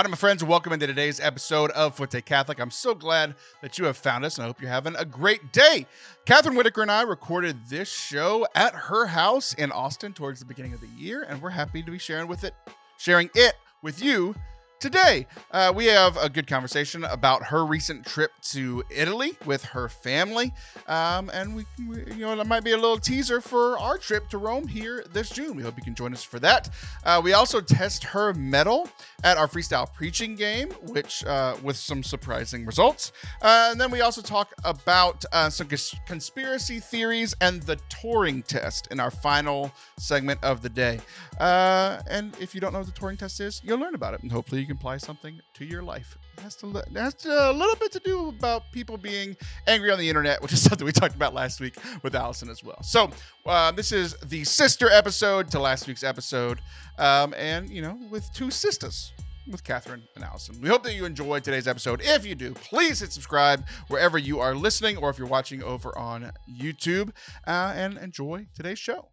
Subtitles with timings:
[0.00, 2.58] Hi, my friends, welcome into today's episode of Forte Catholic.
[2.58, 5.52] I'm so glad that you have found us, and I hope you're having a great
[5.52, 5.86] day.
[6.24, 10.72] Catherine Whitaker and I recorded this show at her house in Austin towards the beginning
[10.72, 12.54] of the year, and we're happy to be sharing with it,
[12.96, 13.52] sharing it
[13.82, 14.34] with you
[14.80, 19.90] Today, uh, we have a good conversation about her recent trip to Italy with her
[19.90, 20.54] family,
[20.88, 24.30] um, and we, we, you know, that might be a little teaser for our trip
[24.30, 25.54] to Rome here this June.
[25.54, 26.70] We hope you can join us for that.
[27.04, 28.88] Uh, we also test her mettle
[29.22, 34.00] at our freestyle preaching game, which uh, with some surprising results, uh, and then we
[34.00, 39.70] also talk about uh, some cons- conspiracy theories and the Turing test in our final
[39.98, 41.00] segment of the day.
[41.38, 44.22] Uh, and if you don't know what the Turing test is, you'll learn about it,
[44.22, 46.16] and hopefully you can apply something to your life.
[46.38, 49.90] It has to, it has to, a little bit to do about people being angry
[49.90, 52.80] on the internet, which is something we talked about last week with Allison as well.
[52.82, 53.10] So
[53.46, 56.60] uh, this is the sister episode to last week's episode,
[56.98, 59.12] um, and you know, with two sisters
[59.50, 60.60] with Catherine and Allison.
[60.60, 62.00] We hope that you enjoyed today's episode.
[62.04, 65.96] If you do, please hit subscribe wherever you are listening or if you're watching over
[65.98, 67.10] on YouTube
[67.48, 69.08] uh, and enjoy today's show.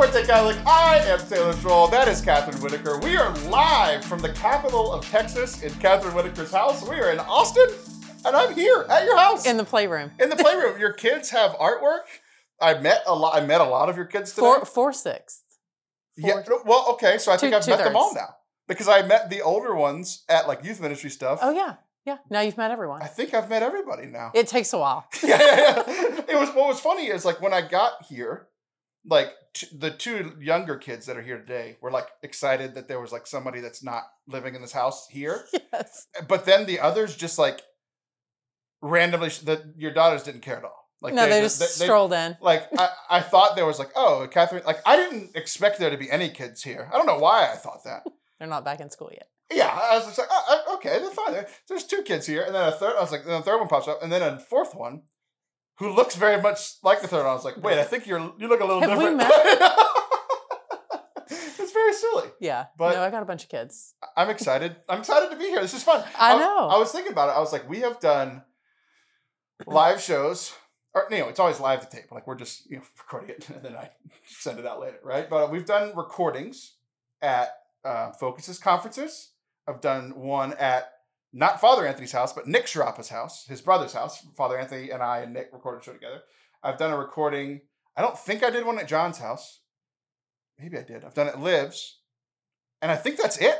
[0.00, 0.56] To Catholic.
[0.66, 1.88] I am Taylor Schroll.
[1.90, 2.98] That is Catherine Whitaker.
[2.98, 6.82] We are live from the capital of Texas in Catherine Whitaker's house.
[6.82, 7.68] We are in Austin,
[8.24, 10.10] and I'm here at your house in the playroom.
[10.18, 10.80] in the playroom.
[10.80, 12.00] Your kids have artwork.
[12.60, 13.40] I met a lot.
[13.40, 14.40] I met a lot of your kids today.
[14.40, 15.42] Four four sixths.
[16.16, 16.42] yeah.
[16.64, 17.18] Well, okay.
[17.18, 18.34] So I think Two- I've met them all now
[18.66, 21.38] because I met the older ones at like youth ministry stuff.
[21.42, 22.16] Oh yeah, yeah.
[22.30, 23.02] Now you've met everyone.
[23.02, 24.32] I think I've met everybody now.
[24.34, 25.06] It takes a while.
[25.22, 26.20] yeah, yeah, yeah.
[26.26, 28.48] It was what was funny is like when I got here,
[29.06, 33.00] like t- the two younger kids that are here today were like excited that there
[33.00, 36.06] was like somebody that's not living in this house here, yes.
[36.18, 37.62] Eh, but then the others just like
[38.82, 40.88] randomly that your daughters didn't care at all.
[41.02, 42.36] Like no, they, just they- they- strolled in.
[42.42, 45.96] like I, I thought there was like oh Catherine like I didn't expect there to
[45.96, 46.90] be any kids here.
[46.92, 48.02] I don't know why I thought that.
[48.38, 49.28] They're not back in school yet.
[49.52, 51.44] Yeah, I was just like, oh, oh, okay, they're fine.
[51.68, 52.94] There's two kids here, and then a third.
[52.96, 55.02] I was like, then a third one pops up, and then a fourth one,
[55.80, 57.24] who looks very much like the third.
[57.24, 57.32] one.
[57.32, 59.16] I was like, wait, I think you're you look a little Have we different.
[59.18, 59.30] met?
[61.30, 62.28] it's very silly.
[62.40, 62.66] Yeah.
[62.78, 63.94] But- no, I got a bunch of kids.
[64.16, 64.76] I'm excited.
[64.88, 65.60] I'm excited to be here.
[65.60, 66.04] This is fun.
[66.18, 66.68] I was- know.
[66.68, 67.36] I was thinking about it.
[67.36, 68.42] I was like, we have done
[69.66, 70.52] live shows.
[70.92, 72.10] Or you know, it's always live to tape.
[72.10, 73.90] Like we're just you know recording it and then I
[74.26, 75.28] send it out later, right?
[75.30, 76.74] But we've done recordings
[77.22, 77.50] at
[77.84, 79.30] uh, Focuses conferences.
[79.68, 80.90] I've done one at
[81.32, 84.24] not Father Anthony's house, but Nick Sciarappa's house, his brother's house.
[84.36, 86.20] Father Anthony and I and Nick recorded a show together.
[86.62, 87.60] I've done a recording.
[87.96, 89.60] I don't think I did one at John's house.
[90.58, 91.04] Maybe I did.
[91.04, 92.00] I've done it at Lives,
[92.82, 93.56] and I think that's it.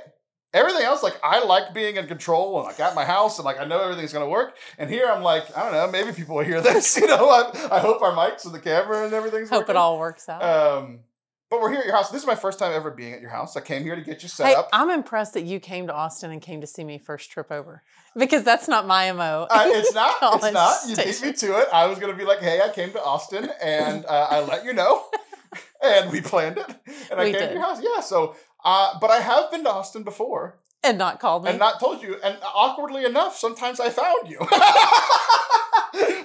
[0.53, 3.61] Everything else, like I like being in control and like at my house and like
[3.61, 4.57] I know everything's gonna work.
[4.79, 6.97] And here I'm like, I don't know, maybe people will hear this.
[6.97, 9.77] You know, I, I hope our mics and the camera and everything's Hope working.
[9.77, 10.43] it all works out.
[10.43, 11.01] Um,
[11.51, 12.11] but we're here at your house.
[12.11, 13.57] This is my first time ever being at your house.
[13.57, 14.69] I came here to get you set hey, up.
[14.73, 17.83] I'm impressed that you came to Austin and came to see me first trip over
[18.17, 19.49] because that's not my mo.
[19.51, 20.15] Uh, it's not.
[20.23, 20.79] it's not.
[20.87, 21.69] You beat me to it.
[21.73, 24.73] I was gonna be like, "Hey, I came to Austin, and uh, I let you
[24.73, 25.05] know,
[25.83, 26.69] and we planned it,
[27.11, 28.01] and I We came to your house." Yeah.
[28.01, 31.51] So, uh, but I have been to Austin before, and not called me.
[31.51, 32.17] and not told you.
[32.23, 34.39] And awkwardly enough, sometimes I found you.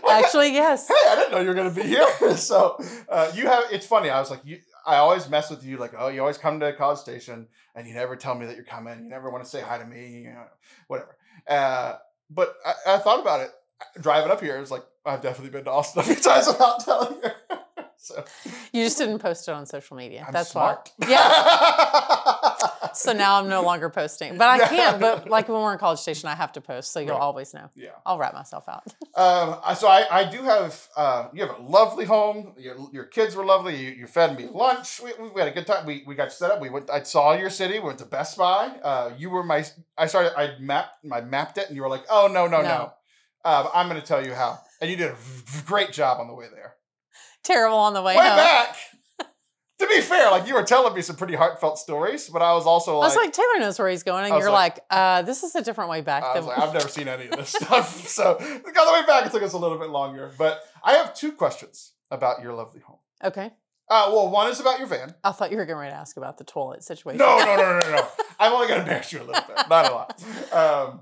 [0.07, 0.87] Actually, yes.
[0.87, 2.07] hey, I didn't know you were gonna be here.
[2.37, 3.63] so uh, you have.
[3.71, 4.11] It's funny.
[4.11, 4.59] I was like, you.
[4.85, 5.77] I always mess with you.
[5.77, 8.65] Like, oh, you always come to College Station, and you never tell me that you're
[8.65, 9.03] coming.
[9.03, 10.21] You never want to say hi to me.
[10.23, 10.43] You know,
[10.87, 11.17] whatever.
[11.47, 11.95] Uh,
[12.29, 13.51] but I, I thought about it
[14.01, 14.57] driving up here.
[14.57, 17.29] It's like I've definitely been to Austin a few times without telling you.
[17.97, 18.23] so
[18.71, 20.23] You just didn't post it on social media.
[20.27, 20.91] I'm that's smart.
[20.97, 21.07] why.
[21.09, 22.34] Yeah.
[22.97, 24.99] So now I'm no longer posting, but I can't.
[24.99, 27.21] But like when we're in College Station, I have to post, so you'll Right.
[27.21, 27.69] always know.
[27.75, 27.89] yeah.
[28.05, 28.83] I'll wrap myself out.
[29.17, 32.53] Um, so I, I do have uh, you have a lovely home.
[32.57, 33.73] Your, your kids were lovely.
[33.77, 34.99] You, you fed me lunch.
[35.01, 35.85] We, we had a good time.
[35.85, 36.59] We, we got set up.
[36.59, 36.89] We went.
[36.89, 37.79] I saw your city.
[37.79, 38.73] We went to Best Buy.
[38.83, 39.63] Uh, you were my.
[39.97, 40.37] I started.
[40.37, 40.95] I mapped.
[41.09, 42.93] I mapped it, and you were like, "Oh no, no, no." No.
[43.45, 46.27] Um, I'm going to tell you how, and you did a v- great job on
[46.27, 46.73] the way there.
[47.43, 48.35] Terrible on the way, Way home.
[48.37, 48.75] back.
[49.79, 52.65] To be fair, like you were telling me some pretty heartfelt stories, but I was
[52.65, 55.21] also like, I was like, Taylor knows where he's going, and you're like- like, uh,
[55.23, 56.23] this is a different way back.
[56.23, 58.07] I was than like, I've never seen any of this stuff.
[58.07, 60.31] So on the way back, it took us a little bit longer.
[60.37, 62.99] But I have two questions about your lovely home.
[63.23, 63.51] okay.
[63.87, 65.13] Uh, well, one is about your van.
[65.23, 67.19] I thought you were going to ask about the toilet situation.
[67.19, 68.07] No, no, no, no, no, no.
[68.39, 70.23] I'm only going to embarrass you a little bit, not a lot.
[70.51, 71.01] Um,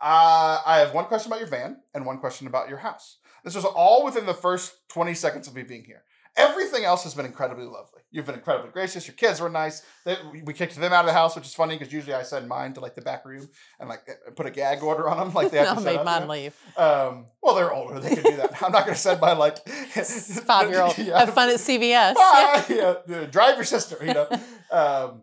[0.00, 3.18] uh, I have one question about your van and one question about your house.
[3.44, 6.04] This was all within the first 20 seconds of me being here.
[6.48, 8.00] Everything else has been incredibly lovely.
[8.10, 9.06] You've been incredibly gracious.
[9.06, 9.82] Your kids were nice.
[10.04, 12.48] They, we kicked them out of the house, which is funny because usually I send
[12.48, 13.48] mine to like the back room
[13.78, 16.26] and like eh, put a gag order on them, like they have to made mine
[16.26, 16.56] leave.
[16.76, 18.62] Um, well, they're older; they can do that.
[18.62, 20.98] I'm not going to send my like Five year old.
[20.98, 21.18] Yeah.
[21.20, 22.14] Have fun at CVS.
[22.18, 23.96] Ah, yeah, yeah, drive your sister.
[24.04, 24.28] You know,
[24.72, 25.22] um,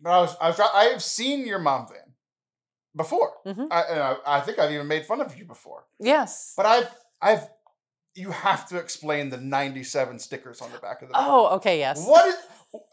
[0.00, 1.98] but I was I was I have seen your mom van
[2.94, 3.32] before.
[3.46, 3.66] Mhm.
[3.70, 5.86] I, and I I think I've even made fun of you before.
[5.98, 6.54] Yes.
[6.56, 6.88] But I've
[7.20, 7.48] I've
[8.16, 11.14] you have to explain the 97 stickers on the back of the.
[11.16, 11.78] Oh, okay.
[11.78, 12.04] Yes.
[12.06, 12.36] What is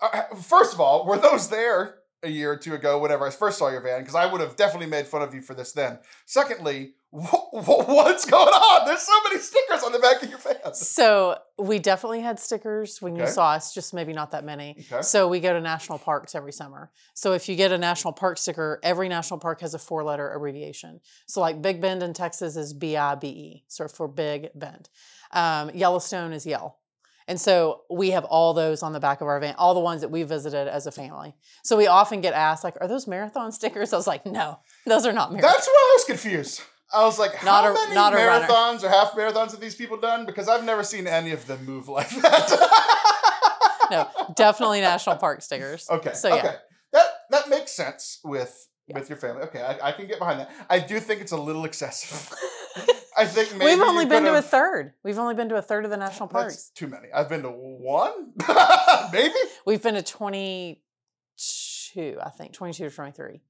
[0.02, 3.58] uh, first of all, were those there a year or two ago, whenever I first
[3.58, 4.00] saw your van?
[4.00, 6.00] Because I would have definitely made fun of you for this then.
[6.26, 8.86] Secondly, wh- wh- what's going on?
[8.88, 10.74] There's so many stickers on the back of your van.
[10.74, 13.32] So we definitely had stickers when you Okay.
[13.32, 14.78] saw us, just maybe not that many.
[14.92, 15.02] Okay.
[15.04, 16.92] So we go to national parks every summer.
[17.14, 20.32] So if you get a national park sticker, every national park has a four letter
[20.32, 21.02] abbreviation.
[21.28, 24.90] So like Big Bend in Texas is B I B E, so for Big Bend.
[25.32, 26.80] Um, Yellowstone is Yell.
[27.28, 30.02] And so we have all those on the back of our van, all the ones
[30.02, 31.36] that we visited as a family.
[31.64, 33.94] So we often get asked, like, are those marathon stickers?
[33.94, 35.52] I was like, no, those are not marathon.
[35.52, 36.62] That's where I was confused.
[36.94, 38.46] I was like, Not how a- many not a runner.
[38.46, 40.26] marathons or half marathons have these people done?
[40.28, 43.88] Because I've never seen any of them move like that.
[43.90, 45.90] no, definitely national park stickers.
[45.90, 46.14] Okay.
[46.14, 46.36] So yeah.
[46.36, 46.56] okay.
[46.92, 49.00] That that makes sense with Yeah.
[49.00, 49.42] with your family.
[49.44, 50.52] Okay, I, I can get behind that.
[50.70, 52.32] I do think it's a little excessive.
[53.18, 54.94] I think maybe We've only been to a third.
[55.04, 56.72] We've only been to a third of the national That's parks.
[56.76, 57.10] too many.
[57.14, 58.34] I've been to one,
[59.14, 59.34] maybe.
[59.66, 63.42] We've been to 22, I think, 22 to 23.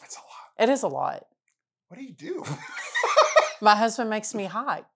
[0.00, 0.26] That's a lot.
[0.58, 1.26] It is a lot.
[1.88, 2.44] What do you do?
[3.60, 4.86] My husband makes me hike,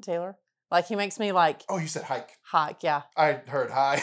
[0.00, 0.36] Taylor.
[0.70, 2.30] Like he makes me like oh, you said hike.
[2.42, 3.02] hike, yeah.
[3.16, 3.94] I heard hi.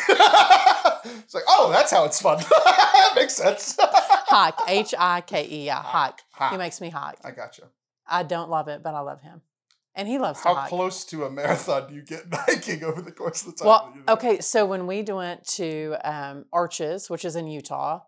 [1.05, 2.39] it's like, oh, that's how it's fun.
[2.39, 3.77] That makes sense.
[3.79, 6.19] Hike, H I K E, yeah, hike.
[6.33, 6.51] Hike.
[6.51, 7.19] He makes me hike.
[7.23, 7.69] I got gotcha.
[8.07, 9.41] I don't love it, but I love him.
[9.95, 10.69] And he loves to How hike.
[10.69, 13.67] close to a marathon do you get hiking over the course of the time?
[13.67, 14.15] Well, that you're there?
[14.15, 18.01] okay, so when we went to um, Arches, which is in Utah,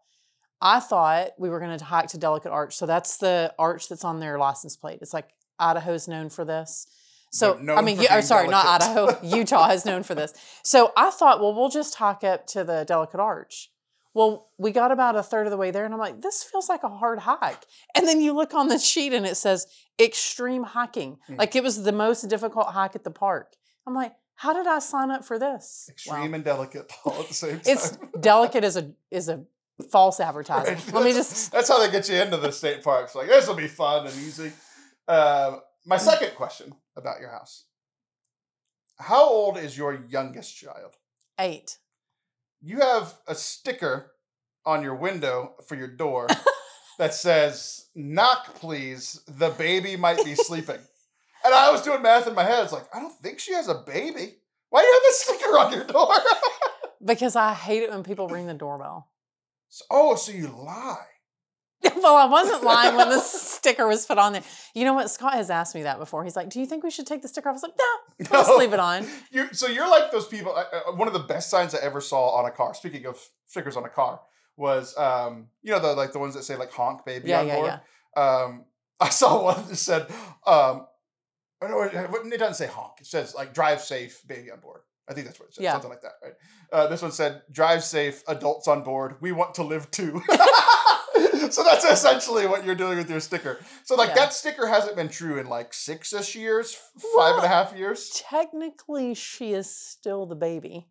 [0.61, 2.75] I thought we were going to hike to Delicate Arch.
[2.75, 4.99] So that's the arch that's on their license plate.
[5.01, 6.85] It's like Idaho's known for this.
[7.31, 8.81] So I mean, oh, sorry, not.
[8.81, 9.19] Idaho.
[9.23, 10.33] Utah is known for this.
[10.63, 13.68] So I thought, well, we'll just hike up to the Delicate Arch.
[14.13, 16.67] Well, we got about a third of the way there, and I'm like, this feels
[16.67, 17.63] like a hard hike.
[17.95, 19.67] And then you look on the sheet, and it says
[19.99, 21.19] extreme hiking.
[21.27, 21.35] Hmm.
[21.35, 23.55] Like it was the most difficult hike at the park.
[23.85, 25.87] I'm like, how did I sign up for this?
[25.91, 27.61] Extreme and delicate all at the same time.
[27.65, 29.43] it's delicate is a is a
[29.91, 30.75] false advertising.
[30.75, 30.93] Right.
[30.93, 33.15] Let me That's- just That's how they get you into the state parks.
[33.15, 34.51] Like this will be fun and easy.
[35.07, 36.01] Uh, my Mm.
[36.01, 37.65] second question about your house:
[38.97, 40.95] How old is your youngest child?
[41.39, 41.77] eight.
[42.61, 44.11] You have a sticker
[44.65, 46.27] on your window for your door
[46.99, 49.21] that says "Knock, please.
[49.27, 50.79] The baby might be sleeping."
[51.45, 52.63] and I was doing math in my head.
[52.63, 54.35] It's like I don't think she has a baby.
[54.69, 56.13] Why do you have a sticker on your door?
[57.03, 59.07] Because I hate it when people ring the doorbell.
[59.69, 61.05] So- oh, so you lie?
[61.95, 64.43] well, I wasn't lying when the sticker was put on there.
[64.73, 65.09] You know what?
[65.09, 66.23] Scott has asked me that before.
[66.23, 68.27] He's like, "Do you think we should take the sticker off?" I was like, "No,
[68.37, 70.53] I'll just leave it on." You so you're like those people.
[70.53, 72.73] Uh, uh, one of the best signs I ever saw on a car.
[72.73, 74.19] Speaking of stickers on a car,
[74.57, 77.47] was um you know the like the ones that say like honk baby Yeah, on
[77.47, 77.71] yeah, board.
[78.17, 78.65] Um,
[78.99, 80.07] I saw one that said
[80.45, 80.85] um,
[81.61, 82.93] no, it, it doesn't say honk.
[82.99, 84.81] It says like drive safe baby on board.
[85.07, 85.63] I think that's what it said.
[85.63, 85.71] Yeah.
[85.73, 86.33] Something like that, right?
[86.71, 89.15] Uh, this one said drive safe adults on board.
[89.21, 90.21] We want to live too.
[91.53, 93.59] so that's essentially what you're doing with your sticker.
[93.83, 94.15] So like Yeah.
[94.15, 98.09] that sticker hasn't been true in like six-ish years, five and a Well, half years.
[98.15, 100.87] Technically, she is still the baby.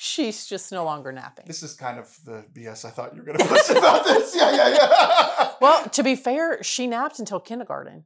[0.00, 1.46] She's just no longer napping.
[1.48, 4.34] This is kind of the BS I thought you were going to post about this.
[4.36, 5.50] Yeah, yeah, yeah.
[5.60, 8.04] Well, to be fair, she napped until kindergarten.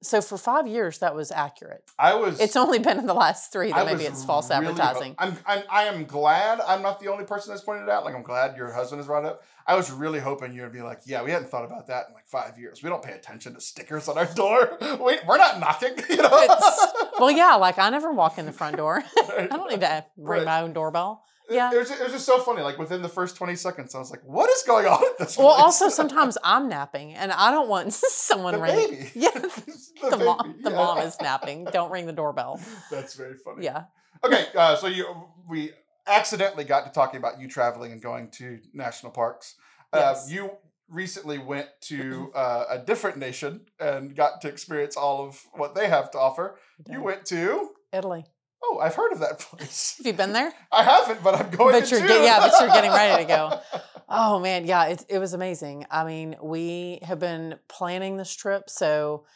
[0.00, 1.82] So for five years, that was accurate.
[1.98, 2.38] I was.
[2.38, 5.16] It's only been in the last three I that maybe it's false really ho- advertising.
[5.18, 8.04] I'm, I'm, I am glad I'm not the only person that's pointed it out.
[8.04, 9.42] Like, I'm glad your husband has brought it up.
[9.66, 12.14] I was really hoping you would be like, yeah, we hadn't thought about that in
[12.14, 12.82] like five years.
[12.82, 14.78] We don't pay attention to stickers on our door.
[15.00, 16.42] Wait, we're not knocking, you know?
[16.42, 19.02] It's- well, yeah, like I never walk in the front door.
[19.16, 20.46] I don't need to ring Right.
[20.46, 21.24] my own doorbell.
[21.48, 21.70] It- yeah.
[21.72, 22.62] It was, it was just so funny.
[22.62, 25.36] Like, within the first 20 seconds, I was like, what is going on at this
[25.38, 25.62] Well, place?
[25.62, 28.90] also sometimes I'm napping, and I don't want someone the ringing.
[28.90, 29.10] baby.
[29.14, 30.76] Yeah, the, the mom, the yeah.
[30.76, 31.64] mom is napping.
[31.66, 32.60] Don't ring the doorbell.
[32.90, 33.64] That's very funny.
[33.64, 33.84] Yeah.
[34.24, 35.06] Okay, uh, so you
[35.48, 35.72] we
[36.06, 39.54] accidentally got to talking about you traveling and going to national parks.
[39.92, 40.30] Uh, Yes.
[40.30, 40.50] You
[40.90, 45.86] recently went to uh, a different nation and got to experience all of what they
[45.88, 46.58] have to offer.
[46.90, 48.24] You went to Italy.
[48.62, 49.94] Oh, I've heard of that place.
[49.98, 50.52] Have you been there?
[50.72, 51.72] I haven't, but I'm going.
[51.72, 53.60] But to you're get- yeah, but you're getting ready to go.
[54.10, 55.84] Oh man, yeah, it it was amazing.
[55.90, 59.26] I mean, we have been planning this trip, so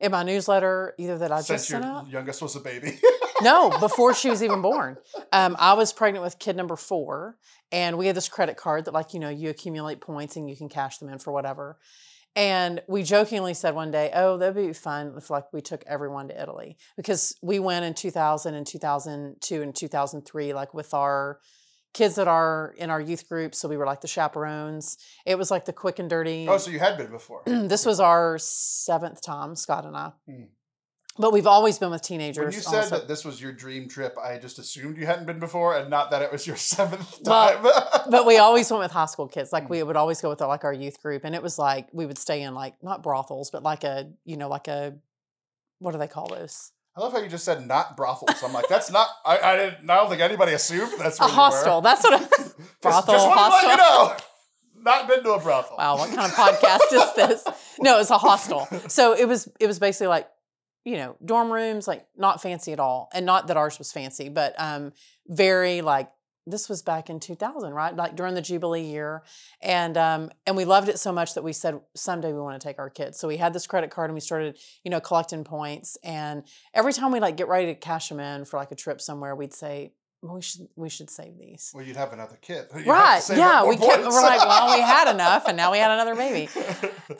[0.00, 2.08] in my newsletter, either that I just Since just your out.
[2.08, 2.98] youngest was a baby.
[3.42, 4.96] no, before she was even born.
[5.32, 7.36] Um, I was pregnant with kid number four,
[7.70, 10.56] and we had this credit card that, like, you know, you accumulate points and you
[10.56, 11.76] can cash them in for whatever.
[12.36, 16.28] And we jokingly said one day, "Oh, that'd be fun if like we took everyone
[16.28, 21.40] to Italy because we went in 2000 and 2002 and 2003, like with our
[21.94, 23.54] kids that are in our youth group.
[23.54, 24.98] So we were like the chaperones.
[25.24, 26.46] It was like the quick and dirty.
[26.46, 27.42] Oh, so you had been before.
[27.46, 30.12] this was our seventh time, Scott and I.
[30.28, 30.42] Hmm.
[31.18, 32.44] But we've always been with teenagers.
[32.44, 35.26] When you said almost- that this was your dream trip, I just assumed you hadn't
[35.26, 38.10] been before, and not that it was your seventh Well, time.
[38.10, 39.52] but we always went with high school kids.
[39.52, 39.86] Like we hmm.
[39.86, 42.42] would always go with like our youth group, and it was like we would stay
[42.42, 44.94] in like not brothels, but like a you know like a
[45.78, 46.72] what do they call those?
[46.96, 48.42] I love how you just said not brothels.
[48.42, 49.08] I'm like, that's not.
[49.24, 49.90] I, I didn't.
[49.90, 51.82] I don't think anybody assumed that's A hostel.
[51.82, 52.14] That's what.
[52.14, 52.26] I, Were.
[52.80, 54.16] brothel, just, just let you know.
[54.82, 55.76] Not been to a brothel.
[55.76, 57.44] Wow, what kind of podcast is this?
[57.80, 58.66] No, it's a hostel.
[58.88, 60.28] So it was it was basically like,
[60.86, 63.10] you know, dorm rooms, like not fancy at all.
[63.12, 64.92] And not that ours was fancy, but um
[65.26, 66.10] very like
[66.48, 67.96] this was back in 2000, right?
[67.96, 69.24] Like during the Jubilee year.
[69.60, 72.66] And um and we loved it so much that we said someday we want to
[72.66, 73.18] take our kids.
[73.18, 76.92] So we had this credit card and we started, you know, collecting points and every
[76.92, 79.52] time we like get ready to cash them in for like a trip somewhere, we'd
[79.52, 79.92] say
[80.34, 81.70] we should we should save these.
[81.74, 82.66] Well, you'd have another kid.
[82.74, 83.38] You'd have to Right.
[83.38, 83.64] Yeah.
[83.64, 86.48] We kept, we're like, well, we had enough and now we had another baby.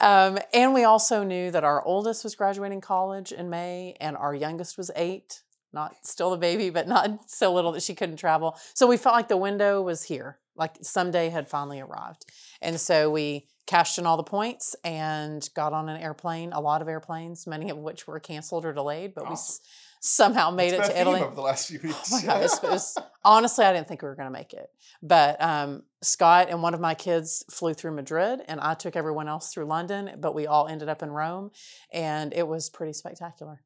[0.01, 4.35] Um, and we also knew that our oldest was graduating college in May and our
[4.35, 5.41] youngest was eight,
[5.73, 8.57] not still the baby, but not so little that she couldn't travel.
[8.73, 12.25] So we felt like the window was here, like someday had finally arrived.
[12.61, 16.81] And so we cashed in all the points and got on an airplane, a lot
[16.81, 19.59] of airplanes, many of which were canceled or delayed, but we s-
[19.99, 21.21] somehow made it to Italy.
[21.21, 22.11] over the last few weeks.
[22.13, 24.69] Oh my God, this was honestly, I didn't think we were going to make it.
[25.01, 29.27] But um, Scott and one of my kids flew through Madrid, and I took everyone
[29.27, 30.11] else through London.
[30.19, 31.51] But we all ended up in Rome,
[31.91, 33.61] and it was pretty spectacular.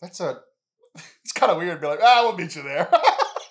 [0.00, 0.40] That's a.
[1.24, 2.88] It's kind of weird to be like, ah, we'll meet you there.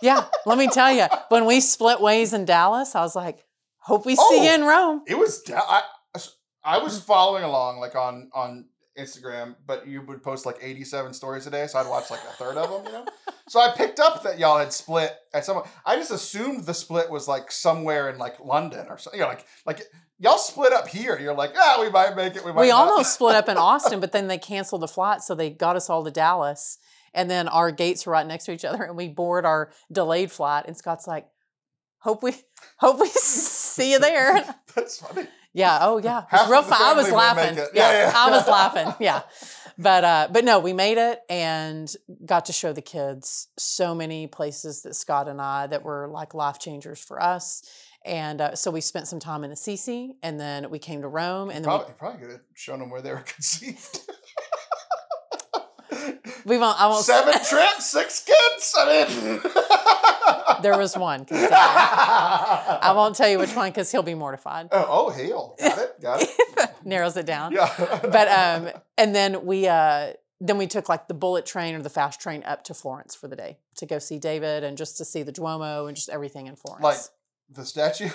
[0.03, 3.45] Yeah, let me tell you, when we split ways in Dallas, I was like,
[3.77, 4.55] "Hope we see you Oh.
[4.55, 5.43] in Rome." it was.
[5.55, 5.83] I,
[6.63, 8.65] I was following along like on on
[8.97, 12.33] Instagram, but you would post like 87 stories a day, so I'd watch like a
[12.33, 12.85] third of them.
[12.85, 13.05] You know,
[13.47, 15.61] so I picked up that y'all had split at some.
[15.85, 19.19] I just assumed the split was like somewhere in like London or something.
[19.19, 19.81] You know, like like
[20.19, 21.19] y'all split up here.
[21.19, 22.45] You're like, ah, we might make it.
[22.45, 22.61] We might.
[22.61, 25.75] We almost split up in Austin, but then they canceled the flight, so they got
[25.75, 26.77] us all to Dallas.
[27.13, 30.31] And then our gates were right next to each other, and we board our delayed
[30.31, 30.65] flight.
[30.67, 31.27] And Scott's like,
[31.99, 32.35] "Hope we,
[32.77, 35.27] hope we see you there." That's funny.
[35.53, 35.79] Yeah.
[35.81, 36.23] Oh, yeah.
[36.29, 36.81] Half real fun.
[36.81, 37.57] I was laughing.
[37.57, 38.13] Yeah, Yeah, yeah.
[38.15, 38.93] I was laughing.
[38.99, 39.21] Yeah.
[39.77, 41.91] But uh, but no, we made it and
[42.25, 46.33] got to show the kids so many places that Scott and I that were like
[46.33, 47.63] life changers for us.
[48.05, 51.49] And uh, so we spent some time in Assisi, and then we came to Rome,
[51.49, 53.99] and then Probably, you probably could have shown them where they were conceived.
[56.45, 56.79] We, won't.
[56.81, 57.03] I won't.
[57.05, 58.75] Seven trips, six kids.
[58.77, 59.41] I mean,
[60.61, 61.25] There was one.
[61.31, 64.69] I won't tell you which one because he'll be mortified.
[64.71, 65.55] Oh, oh, hail.
[65.59, 66.01] Got it.
[66.01, 66.29] Got it.
[66.85, 67.51] Narrows it down.
[67.53, 67.99] Yeah.
[68.03, 71.89] but um and then we uh then we took like the bullet train or the
[71.89, 75.05] fast train up to Florence for the day to go see David and just to
[75.05, 76.83] see the Duomo and just everything in Florence.
[76.83, 76.97] like
[77.49, 78.09] the statue.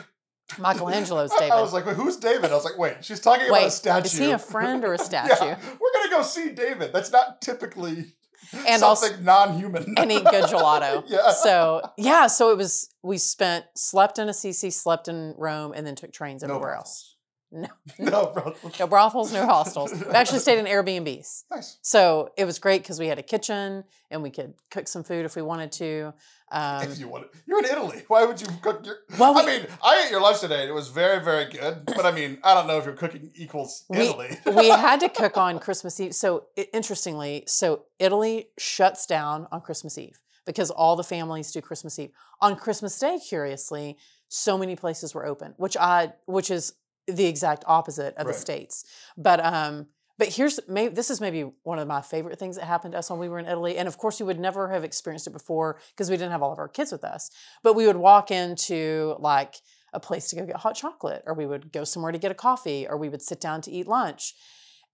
[0.58, 1.52] Michelangelo's David.
[1.52, 2.50] I was like, wait, who's David?
[2.50, 4.06] I was like, wait, she's talking about a statue.
[4.06, 5.44] is he a friend or a statue?
[5.44, 6.92] Yeah, we're gonna go see David.
[6.92, 8.14] That's not typically
[8.52, 9.94] And something also non-human.
[9.96, 11.02] and eat good gelato.
[11.08, 11.32] yeah.
[11.32, 15.94] So yeah, so it was we spent slept in Assisi, slept in Rome, and then
[15.96, 16.86] took trains no everywhere brothels.
[16.86, 17.15] else.
[17.52, 17.68] No.
[17.98, 18.54] No, bro.
[18.78, 19.92] No brothels, no hostels.
[19.92, 21.44] We actually stayed in Airbnbs.
[21.50, 21.78] Nice.
[21.82, 25.24] So it was great because we had a kitchen and we could cook some food
[25.24, 26.12] if we wanted to.
[26.52, 27.30] Um, if you want it.
[27.46, 28.02] You're in Italy.
[28.08, 30.88] Why would you cook your Well, I mean, I ate your lunch today it was
[30.88, 31.84] very, very good.
[31.86, 34.36] But I mean, I don't know if your cooking equals we, Italy.
[34.46, 36.14] we had to cook on Christmas Eve.
[36.14, 41.60] So i- interestingly, so Italy shuts down on Christmas Eve because all the families do
[41.60, 42.10] Christmas Eve.
[42.40, 43.96] On Christmas Day, curiously,
[44.28, 46.74] so many places were open, which I which is
[47.06, 48.32] the exact opposite of Right.
[48.34, 48.84] the states.
[49.16, 49.86] But um
[50.18, 53.10] but here's maybe this is maybe one of my favorite things that happened to us
[53.10, 53.76] when we were in Italy.
[53.76, 56.52] And of course, we would never have experienced it before because we didn't have all
[56.52, 57.30] of our kids with us.
[57.62, 59.56] But we would walk into like
[59.92, 62.34] a place to go get hot chocolate, or we would go somewhere to get a
[62.34, 64.34] coffee, or we would sit down to eat lunch.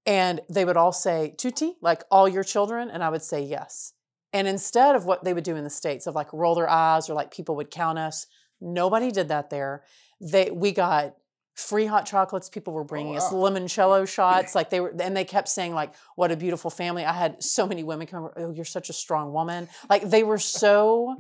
[0.07, 2.91] And they would all say, Tutti, like all your children?
[2.91, 3.93] And I would say, yes.
[4.33, 7.09] And instead of what they would do in the States of like roll their eyes
[7.09, 8.27] or like people would count us,
[8.61, 9.85] nobody did that there.
[10.21, 11.15] They we got
[11.55, 12.49] free hot chocolates.
[12.49, 13.51] People were bringing us Oh, wow.
[13.51, 14.55] limoncello shots.
[14.55, 17.67] Like they were, and they kept saying like, "What a beautiful family." I had so
[17.67, 18.25] many women come.
[18.25, 19.69] over, Oh, you're such a strong woman.
[19.91, 21.17] Like they were so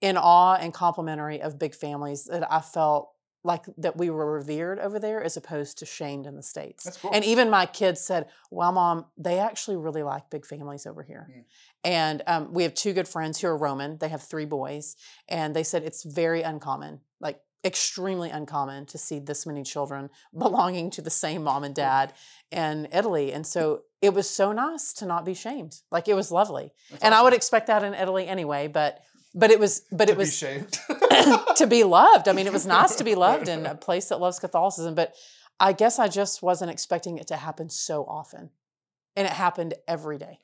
[0.00, 3.10] in awe and complimentary of big families that I felt
[3.42, 6.84] like that we were revered over there as opposed to shamed in the states.
[6.84, 7.10] That's cool.
[7.12, 11.26] And even my kids said, "Well, mom, they actually really like big families over here."
[11.30, 11.44] Mm.
[11.84, 13.96] And um, we have two good friends who are Roman.
[13.98, 14.96] They have three boys,
[15.28, 17.00] and they said it's very uncommon,
[17.64, 22.12] extremely uncommon, to see this many children belonging to the same mom and dad
[22.50, 23.32] in Italy.
[23.32, 25.76] And so it was so nice to not be shamed.
[25.90, 28.68] Like it was lovely, That's and I would expect that in Italy anyway.
[28.68, 29.00] But
[29.34, 30.78] but it was but it was shamed.
[31.56, 32.28] to be loved.
[32.28, 35.14] I mean, it was nice to be loved in a place that loves Catholicism, but
[35.58, 38.50] I guess I just wasn't expecting it to happen so often.
[39.14, 40.38] And it happened every day.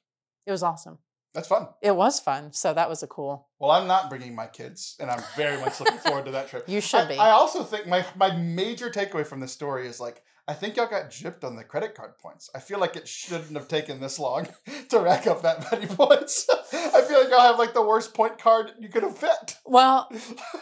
[0.44, 0.98] It was awesome.
[1.36, 1.68] That's fun.
[1.82, 2.52] It was fun.
[2.52, 3.46] So that was a cool.
[3.60, 6.64] Well, I'm not bringing my kids, and I'm very much looking forward to that trip.
[6.68, 7.16] You should I, be.
[7.18, 10.86] I also think my my major takeaway from this story is like I think y'all
[10.86, 12.48] got gypped on the credit card points.
[12.54, 14.46] I feel like it shouldn't have taken this long
[14.90, 16.48] to rack up that many points.
[16.72, 19.56] I feel like y'all have like the worst point card you could have fit.
[19.66, 20.08] Well,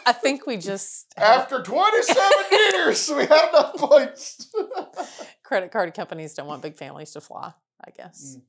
[0.05, 4.51] I think we just After 27 years, we had enough points.
[5.43, 7.53] credit card companies don't want big families to fly.
[7.85, 8.41] I guess Mm.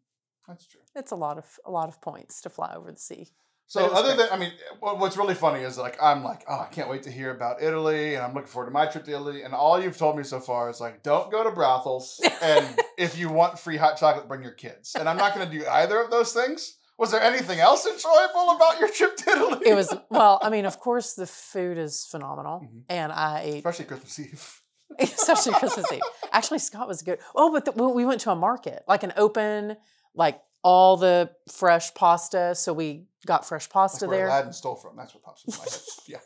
[0.48, 0.80] That's true.
[0.94, 3.28] it's a lot of a lot of points to fly over the sea.
[3.68, 4.28] So But it was other great.
[4.30, 7.10] than I mean, what's really funny is like I'm like, oh, I can't wait to
[7.10, 9.42] hear about Italy, and I'm looking forward to my trip to Italy.
[9.42, 12.64] And all you've told me so far is like, don't go to brothels, and
[12.98, 14.94] if you want free hot chocolate, bring your kids.
[14.94, 16.76] And I'm not going to do either of those things.
[16.98, 19.68] Was there anything else enjoyable about your trip to Italy?
[19.68, 20.38] It was well.
[20.42, 22.82] I mean, of course, the food is phenomenal, Mhm.
[22.88, 24.62] and I ate especially Christmas Eve.
[25.00, 26.00] especially Christmas Eve.
[26.32, 27.18] Actually, Scott was good.
[27.34, 29.76] Oh, but the, we we went to a market, like an open,
[30.16, 32.54] like all the fresh pasta.
[32.56, 34.08] So we got fresh pasta there.
[34.08, 34.26] That's pasta where there.
[34.28, 34.96] Aladdin stole from.
[34.96, 35.80] That's what pops in my head.
[36.08, 36.18] Yeah,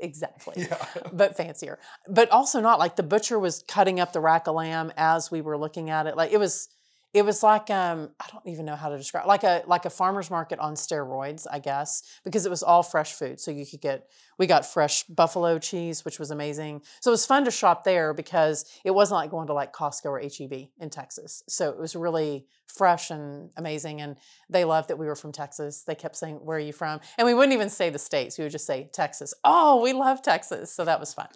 [0.00, 0.54] Exactly.
[0.68, 0.84] yeah.
[1.12, 1.78] But fancier.
[2.08, 5.40] But also not like the butcher was cutting up the rack of lamb as we
[5.40, 6.16] were looking at it.
[6.16, 6.68] Like it was
[7.14, 9.90] it was like um I don't even know how to describe like a like a
[9.90, 13.40] farmer's market on steroids, I guess, because it was all fresh food.
[13.40, 16.82] So you could get we got fresh buffalo cheese, which was amazing.
[17.00, 20.06] So it was fun to shop there because it wasn't like going to like Costco
[20.06, 21.42] or HEB in Texas.
[21.48, 24.00] So it was really fresh and amazing.
[24.00, 24.16] And
[24.48, 25.82] they loved that we were from Texas.
[25.82, 27.00] They kept saying, Where are you from?
[27.16, 28.38] And we wouldn't even say the states.
[28.38, 29.34] We would just say Texas.
[29.44, 30.72] Oh, we love Texas.
[30.72, 31.28] So that was fun.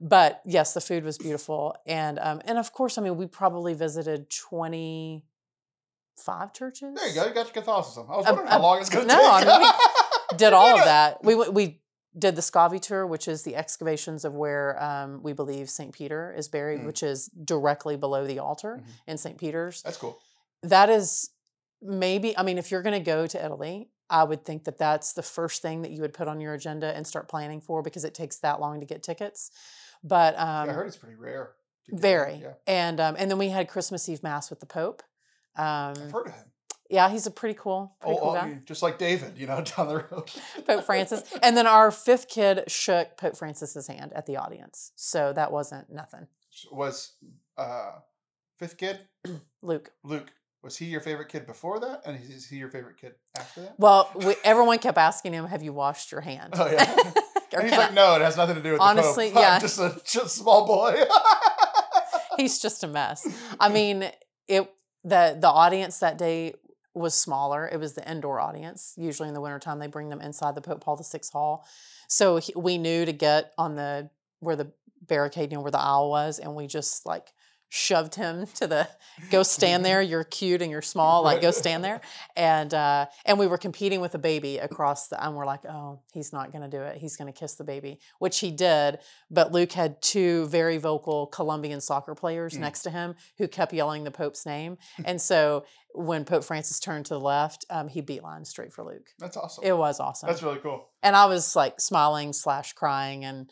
[0.00, 1.76] But yes, the food was beautiful.
[1.86, 4.30] And um, and of course, I mean, we probably visited
[6.24, 6.94] 25 churches.
[6.94, 7.26] There you go.
[7.26, 8.06] You got your Catholicism.
[8.10, 9.48] I was Um, wondering how um, long it's going to no, take.
[9.48, 9.78] I
[10.36, 11.22] Did all of that.
[11.22, 11.80] We went- we
[12.18, 15.92] did the Scavi tour, which is the excavations of where um, we believe St.
[15.92, 16.86] Peter is buried, Mm.
[16.86, 18.90] which is directly below the altar Mhm.
[19.06, 19.36] in St.
[19.38, 19.82] Peter's.
[19.82, 20.18] That's cool.
[20.62, 21.30] That is
[21.82, 25.12] maybe, I mean, if you're going to go to Italy, I would think that that's
[25.12, 28.04] the first thing that you would put on your agenda and start planning for because
[28.04, 29.50] it takes that long to get tickets.
[30.02, 31.52] But Yeah, um, I heard it's pretty rare.
[31.88, 35.02] very, Yeah, and um, and then we had Christmas Eve mass with the Pope.
[35.56, 36.44] I've Um, heard of him.
[36.90, 38.58] yeah, he's a pretty cool, pretty Oh, cool oh, guy.
[38.64, 40.30] Just like David, you know, down the road.
[40.66, 41.22] Pope Francis.
[41.42, 44.92] And then our fifth kid shook Pope Francis's hand at the audience.
[44.96, 46.26] So that wasn't nothing.
[46.72, 47.12] was
[47.56, 47.92] uh,
[48.58, 49.00] fifth kid
[49.62, 49.92] Luke.
[50.04, 50.32] Luke.
[50.62, 53.78] Was he your favorite kid before that, and is he your favorite kid after that?
[53.78, 56.54] Well, we, everyone kept asking him, Have you washed your hand?
[56.56, 57.12] Oh, yeah.
[57.52, 59.42] And he's like, no, it has nothing to do with Honestly, the Pope.
[59.42, 59.54] yeah.
[59.54, 60.94] I'm just a just a small boy.
[62.36, 63.26] He's just a mess.
[63.58, 64.10] I mean,
[64.48, 64.70] it
[65.06, 66.54] the the audience that day
[66.94, 67.68] was smaller.
[67.68, 68.94] It was the indoor audience.
[68.96, 71.66] Usually in the wintertime, they bring them inside the Pope Paul VI hall.
[72.08, 75.80] So he, we knew to get on the where the barricade, you know, where the
[75.80, 77.32] aisle was, and we just like
[77.68, 78.88] shoved him to the
[79.30, 80.00] go stand there.
[80.00, 82.00] You're cute and you're small, like go stand there.
[82.36, 86.00] And uh, and we were competing with a baby across the, and we're like, oh,
[86.12, 86.96] he's not going to do it.
[86.98, 88.98] He's going to kiss the baby, which he did.
[89.30, 92.60] But Luke had two very vocal Colombian soccer players Mm.
[92.60, 94.78] next to him who kept yelling the Pope's name.
[95.04, 99.08] and so when Pope Francis turned to the left, um, he beeline straight for Luke.
[99.18, 99.64] That's awesome.
[99.64, 100.28] It was awesome.
[100.28, 100.88] That's really cool.
[101.02, 103.50] and I was like smiling slash crying, and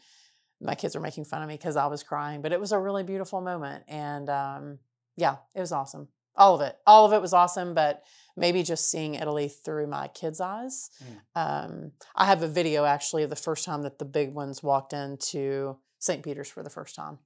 [0.65, 2.43] my kids were making fun of me because I was crying.
[2.43, 4.79] But it was a really beautiful moment, and um,
[5.17, 6.09] yeah, it was awesome.
[6.37, 7.75] All of it, all of it was awesome.
[7.75, 8.03] But
[8.37, 10.91] maybe just seeing Italy through my kids' eyes.
[11.37, 14.93] Um, I have a video actually of the first time that the big ones walked
[14.93, 16.23] into St.
[16.23, 17.19] Peter's for the first time.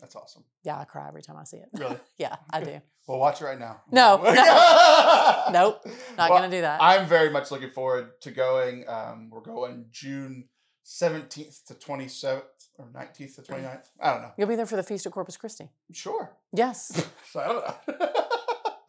[0.00, 0.44] That's awesome.
[0.62, 1.68] Yeah, I cry every time I see it.
[1.72, 1.96] Really.
[2.18, 2.80] yeah, I do.
[3.06, 3.80] Well, watch it right now.
[3.90, 5.44] No, no.
[5.50, 6.82] Nope, Not Well, gonna do that.
[6.82, 8.84] I'm very much looking forward to going.
[8.86, 10.48] Um, we're going June
[10.88, 12.42] 17th to 27th
[12.78, 13.84] or 19th to 29th.
[14.00, 14.32] I don't know.
[14.38, 15.68] You'll be there for the Feast of Corpus Christi.
[15.92, 16.30] Sure.
[16.52, 17.06] Yes.
[17.30, 18.08] So I don't know.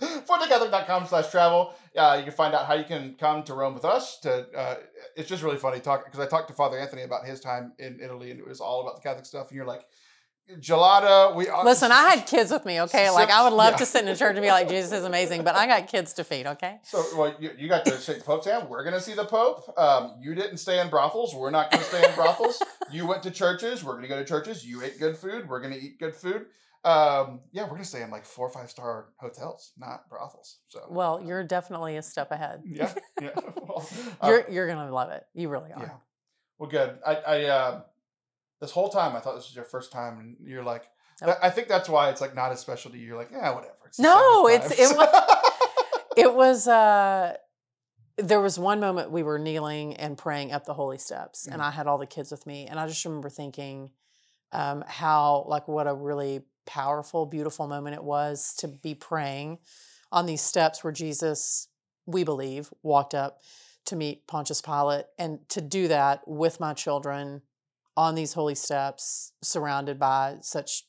[0.25, 1.73] ForteCatholic.com slash travel.
[1.93, 4.17] Uh, you can find out how you can come to Rome with us.
[4.21, 4.75] To uh,
[5.17, 7.99] It's just really funny talking because I talked to Father Anthony about his time in
[8.01, 9.49] Italy and it was all about the Catholic stuff.
[9.49, 9.85] And you're like,
[10.59, 11.35] gelato.
[11.35, 13.09] We uh, Listen, I had kids with me, okay?
[13.09, 13.77] Like, I would love Yeah.
[13.77, 16.13] to sit in a church and be like, Jesus is amazing, but I got kids
[16.13, 16.79] to feed, okay?
[16.83, 18.67] So, well, you, you got to shake the Pope's hand.
[18.69, 19.73] We're going to see the Pope.
[19.77, 21.33] Um, you didn't stay in brothels.
[21.35, 22.61] We're not going to stay in brothels.
[22.91, 23.83] You went to churches.
[23.83, 24.65] We're going to go to churches.
[24.65, 25.47] You ate good food.
[25.47, 26.47] We're going to eat good food.
[26.83, 30.57] Um, yeah, we're going to stay in like four or five star hotels, not brothels.
[30.69, 32.63] So, Well, you're definitely a step ahead.
[32.65, 33.29] yeah, yeah.
[33.61, 33.87] Well,
[34.21, 35.23] uh, You're you're gonna love it.
[35.35, 35.81] You really are.
[35.83, 35.89] yeah.
[36.57, 36.97] Well, good.
[37.05, 37.81] I, I, uh,
[38.59, 40.85] this whole time I thought this was your first time, and you're like.
[41.21, 43.07] I think that's why it's like not as special to you.
[43.07, 43.73] You're like, yeah, whatever.
[43.85, 45.09] It's No, it's- time." it
[46.27, 47.35] It was uh
[48.17, 51.65] there was one moment we were kneeling and praying up the holy steps and Mhm.
[51.65, 53.91] I had all the kids with me and I just remember thinking
[54.53, 59.59] um how like what a really powerful beautiful moment it was to be praying
[60.13, 61.67] on these steps where Jesus
[62.05, 63.41] we believe walked up
[63.87, 67.41] to meet Pontius Pilate and to do that with my children
[67.99, 70.85] on these holy steps surrounded by such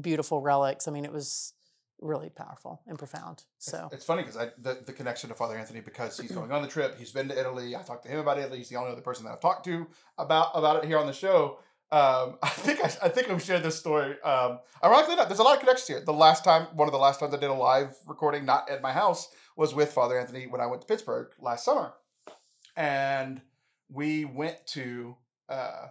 [0.00, 0.88] beautiful relics.
[0.88, 1.52] I mean, it was
[2.00, 3.44] really powerful and profound.
[3.58, 6.62] So, It's funny because I the, the connection to Father Anthony because he's going on
[6.62, 6.96] the trip.
[6.98, 7.76] He's been to Italy.
[7.76, 8.56] I talked to him about Italy.
[8.58, 11.12] He's the only other person that I've talked to about about it here on the
[11.12, 11.58] show.
[11.92, 14.18] Um, I think I, I think I've shared this story.
[14.22, 15.28] Um, ironically, not.
[15.28, 16.00] There's a lot of connections here.
[16.00, 18.80] The last time, one of the last times I did a live recording, not at
[18.80, 21.92] my house, was with Father Anthony when I went to Pittsburgh last summer,
[22.74, 23.42] and
[23.90, 25.16] we went to.
[25.46, 25.88] Uh,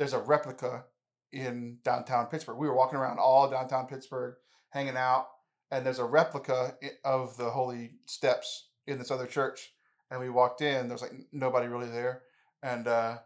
[0.00, 0.84] there's a replica
[1.30, 2.56] in downtown Pittsburgh.
[2.56, 4.34] We were walking around all downtown Pittsburgh,
[4.70, 5.26] hanging out,
[5.70, 9.74] and there's a replica of the holy steps in this other church.
[10.10, 10.88] And we walked in.
[10.88, 12.22] There's like nobody really there,
[12.62, 13.18] and uh,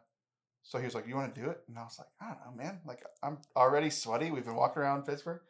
[0.64, 2.40] so he was like, "You want to do it?" And I was like, "I don't
[2.44, 2.80] know, man.
[2.84, 4.32] Like I'm already sweaty.
[4.32, 5.40] We've been walking around Pittsburgh."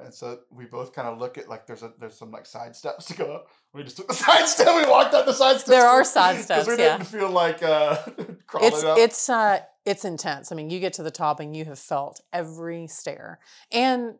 [0.00, 2.76] And so we both kind of look at like there's a there's some like side
[2.76, 3.48] steps to go up.
[3.74, 4.68] We just took the side step.
[4.76, 5.68] We walked up the side steps.
[5.68, 6.98] There are side because we steps, yeah.
[6.98, 7.96] didn't feel like uh,
[8.46, 8.98] crawling it's up.
[8.98, 10.52] it's uh it's intense.
[10.52, 13.38] I mean, you get to the top and you have felt every stair,
[13.72, 14.16] and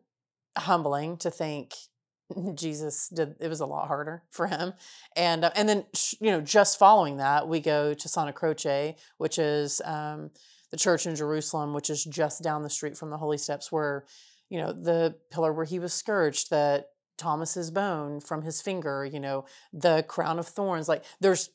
[0.57, 1.73] humbling to think
[2.55, 3.35] Jesus did.
[3.39, 4.73] It was a lot harder for him,
[5.15, 5.85] and uh, and then
[6.19, 10.31] you know just following that, we go to Santa Croce, which is um,
[10.71, 14.05] the church in Jerusalem, which is just down the street from the holy steps, where
[14.49, 19.19] you know the pillar where he was scourged, that Thomas's bone from his finger, you
[19.19, 20.89] know, the crown of thorns.
[20.89, 21.51] Like there's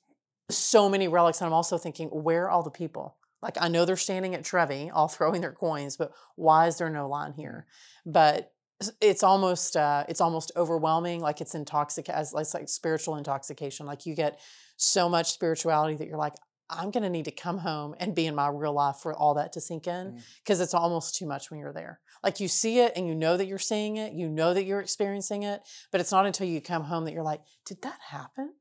[0.50, 3.16] so many relics, and I'm also thinking, where are all the people?
[3.44, 6.90] Like I know they're standing at Trevi, all throwing their coins, but why is there
[6.90, 7.66] no line here?
[8.04, 8.50] But
[9.00, 11.20] it's almost uh, it's almost overwhelming.
[11.20, 13.87] Like it's intoxic as it's like spiritual intoxication.
[13.87, 14.40] Like you get
[14.76, 16.35] so much spirituality that you're like,
[16.68, 19.52] I'm gonna need to come home and be in my real life for all that
[19.52, 20.22] to sink in Mm.
[20.42, 22.00] because it's almost too much when you're there.
[22.22, 24.80] Like you see it and you know that you're seeing it, you know that you're
[24.80, 25.61] experiencing it,
[25.92, 28.54] but it's not until you come home that you're like, did that happen?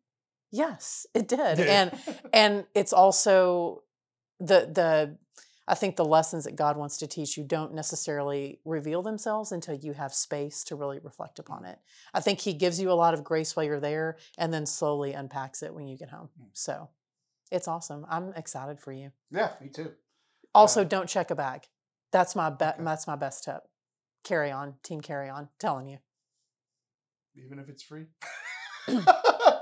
[0.51, 1.59] Yes, it did.
[1.59, 1.91] And
[2.33, 3.83] and it's also
[4.39, 5.17] the the
[5.65, 9.75] I think the lessons that God wants to teach you don't necessarily reveal themselves until
[9.75, 11.79] you have space to really reflect upon it.
[12.13, 15.13] I think he gives you a lot of grace while you're there and then slowly
[15.13, 16.29] unpacks it when you get home.
[16.37, 16.47] Mm.
[16.51, 16.89] So
[17.49, 18.05] it's awesome.
[18.09, 19.11] I'm excited for you.
[19.31, 19.93] yeah, me too.
[20.53, 21.67] Also, Uh, don't check a bag.
[22.11, 22.83] That's my be- Okay.
[22.83, 23.63] that's my best tip.
[24.25, 25.99] Carry on, team carry on, telling you.
[27.35, 28.05] even if it's free.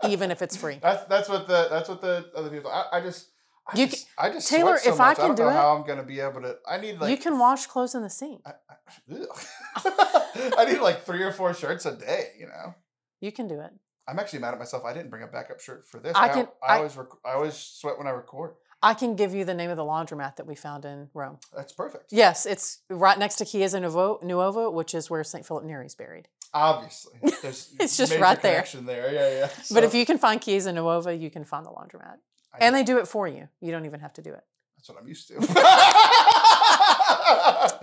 [0.08, 0.80] Even if it's free.
[0.82, 2.72] That's that's what the that's what the other people.
[2.72, 3.28] I, I just.
[3.68, 5.18] I You just, I just Taylor, so if I much.
[5.18, 6.56] can don't do know it- how I'm gonna be able to.
[6.68, 8.42] I need like you can wash clothes in the sink.
[8.46, 10.56] I, I.
[10.58, 12.30] I need like three or four shirts a day.
[12.40, 12.76] You know,
[13.20, 13.72] You can do it.
[14.08, 14.84] I'm actually mad at myself.
[14.84, 16.14] I didn't bring a backup shirt for this.
[16.16, 18.56] I I, can- I, I- always rec- I always sweat when I record.
[18.84, 21.38] I can give you the name of the laundromat that we found in Rome.
[21.56, 22.06] That's perfect.
[22.12, 25.46] Yes, it's right next to Chiesa Nuovo, Nuovo which is where St.
[25.46, 26.28] Philip Neri is buried.
[26.52, 28.66] Obviously, there's It's just right there.
[28.74, 29.14] there.
[29.14, 29.50] Yeah, yeah.
[29.72, 32.16] but if you can find Chiesa Nuova, you can find the laundromat.
[32.54, 33.48] I And they do it for you.
[33.60, 34.44] You don't even have to do it.
[34.78, 35.36] That's what I'm used to.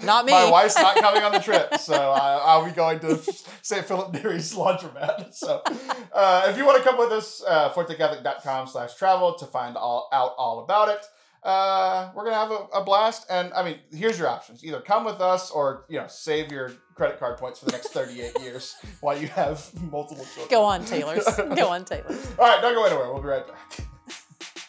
[0.04, 0.32] Not me.
[0.32, 3.16] My wife's not coming on the trip, so I, I'll be going to
[3.62, 3.84] St.
[3.84, 5.26] Philip Neri's laundromat.
[5.38, 5.62] So
[6.12, 10.08] uh, if you want to come with us, uh, fortecatholic.com slash travel to find all
[10.12, 11.04] out all about it.
[11.42, 15.04] Uh, we're gonna have a, a blast, and I mean, here's your options: either come
[15.04, 18.74] with us, or you know, save your credit card points for the next 38 years
[19.00, 20.48] while you have multiple children.
[20.50, 21.24] Go on, Taylors.
[21.36, 22.26] Go on, Taylors.
[22.38, 23.12] All right, don't go anywhere.
[23.12, 23.86] We'll be right back.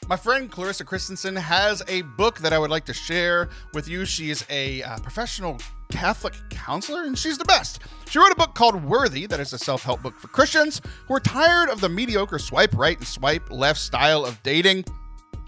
[0.10, 4.06] My friend Clarissa Christensen has a book that I would like to share with you.
[4.06, 5.60] She is a uh, professional
[5.92, 7.82] Catholic counselor, and she's the best.
[8.10, 11.14] She wrote a book called Worthy, that is a self help book for Christians who
[11.14, 14.84] are tired of the mediocre swipe right and swipe left style of dating.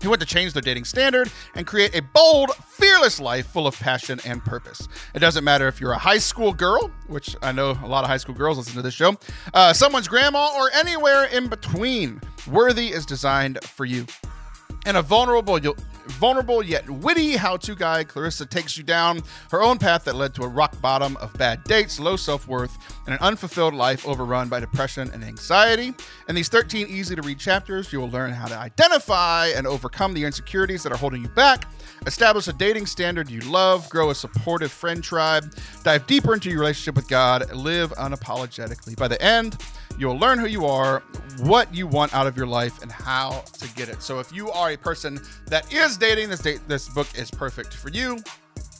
[0.03, 3.79] Who want to change their dating standard and create a bold, fearless life full of
[3.79, 4.87] passion and purpose.
[5.15, 8.11] It doesn't matter if you're a high school girl, which I know a lot of
[8.11, 9.15] high school girls listen to this show,
[9.55, 12.21] uh, someone's grandma, or anywhere in between.
[12.47, 14.05] Worthy is designed for you.
[14.87, 15.59] In a vulnerable,
[16.07, 20.33] vulnerable yet witty how to guide, Clarissa takes you down her own path that led
[20.33, 24.49] to a rock bottom of bad dates, low self worth, and an unfulfilled life overrun
[24.49, 25.93] by depression and anxiety.
[26.27, 30.15] In these 13 easy to read chapters, you will learn how to identify and overcome
[30.15, 31.67] the insecurities that are holding you back,
[32.07, 36.59] establish a dating standard you love, grow a supportive friend tribe, dive deeper into your
[36.59, 38.97] relationship with God, live unapologetically.
[38.97, 39.57] By the end,
[39.97, 41.03] You'll learn who you are,
[41.39, 44.01] what you want out of your life, and how to get it.
[44.01, 47.73] So if you are a person that is dating, this date, this book is perfect
[47.73, 48.19] for you.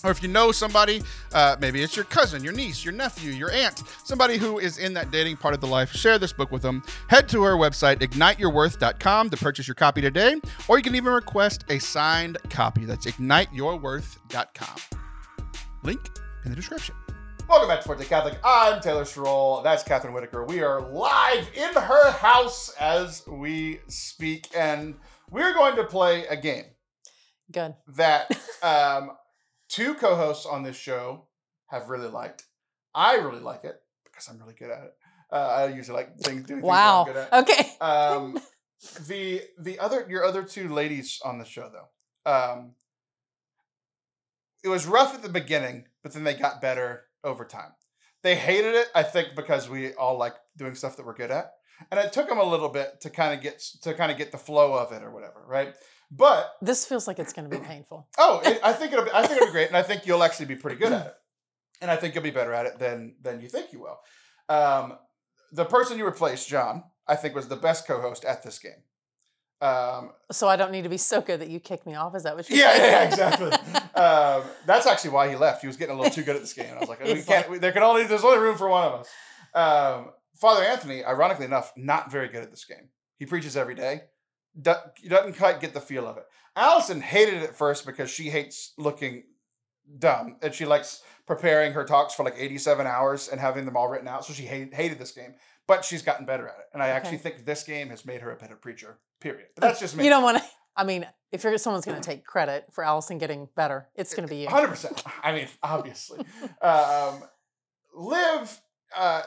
[0.03, 3.51] Or if you know somebody, uh, maybe it's your cousin, your niece, your nephew, your
[3.51, 6.63] aunt, somebody who is in that dating part of the life, share this book with
[6.63, 6.83] them.
[7.07, 11.65] Head to our website, igniteyourworth.com, to purchase your copy today, or you can even request
[11.69, 12.85] a signed copy.
[12.85, 14.99] That's igniteyourworth.com.
[15.83, 16.09] Link
[16.45, 16.95] in the description.
[17.47, 18.37] Welcome back to Forte Catholic.
[18.43, 19.61] I'm Taylor Schroll.
[19.63, 20.45] That's Catherine Whitaker.
[20.45, 24.95] We are live in her house as we speak, and
[25.29, 26.63] we're going to play a game
[27.51, 27.75] Good.
[27.95, 28.31] that
[28.63, 29.11] um,
[29.67, 31.27] two co-hosts on this show
[31.67, 32.45] have really liked.
[32.95, 33.75] I really like it
[34.05, 34.93] because I'm really good at it.
[35.31, 37.05] Uh, I usually like things doing Wow.
[37.05, 37.65] things I'm good at.
[37.65, 37.71] Okay.
[37.81, 38.39] Um,
[39.07, 42.71] the the other your other two ladies on the show though, um,
[44.63, 47.71] it was rough at the beginning, but then they got better over time.
[48.23, 51.51] They hated it, I think, because we all like doing stuff that we're good at,
[51.89, 54.31] and it took them a little bit to kind of get to kind of get
[54.31, 55.73] the flow of it or whatever, right?
[56.11, 58.07] But This feels like it's going to be painful.
[58.17, 60.23] oh, it, I think it'll be, I think it'll be great, and I think you'll
[60.23, 61.13] actually be pretty good at it,
[61.81, 63.99] and I think you'll be better at it than than you think you will.
[64.49, 64.97] Um,
[65.51, 68.83] the person you replaced, John, I think was the best co-host at this game.
[69.61, 72.15] Um, So I don't need to be so good that you kick me off.
[72.15, 72.91] Is that what you're yeah, yeah, saying?
[73.19, 74.01] yeah, exactly.
[74.01, 75.61] um, that's actually why he left.
[75.61, 76.65] He was getting a little too good at this game.
[76.67, 77.49] And I was like, we can't.
[77.49, 79.09] we- there can only there's only room for one of us.
[79.53, 82.89] Um, Father Anthony, ironically enough, not very good at this game.
[83.17, 84.01] He preaches every day.
[84.59, 84.73] Do,
[85.07, 86.23] doesn't quite get the feel of it.
[86.55, 89.23] Allison hated it at first because she hates looking
[89.99, 93.87] dumb and she likes preparing her talks for like 87 hours and having them all
[93.87, 94.25] written out.
[94.25, 95.35] So she hate, hated this game,
[95.71, 96.65] but she's gotten better at it.
[96.73, 98.97] And I actually think this game has made her a better preacher.
[99.21, 99.47] Period.
[99.55, 100.03] But that's just me.
[100.03, 100.43] You don't want to.
[100.75, 104.27] I mean, if you're someone's going to take credit for Allison getting better, it's going
[104.27, 104.49] to be you.
[104.49, 105.01] Hundred percent.
[105.23, 106.25] I mean, obviously,
[106.61, 107.23] um,
[107.95, 108.59] Liv,
[108.97, 109.21] uh,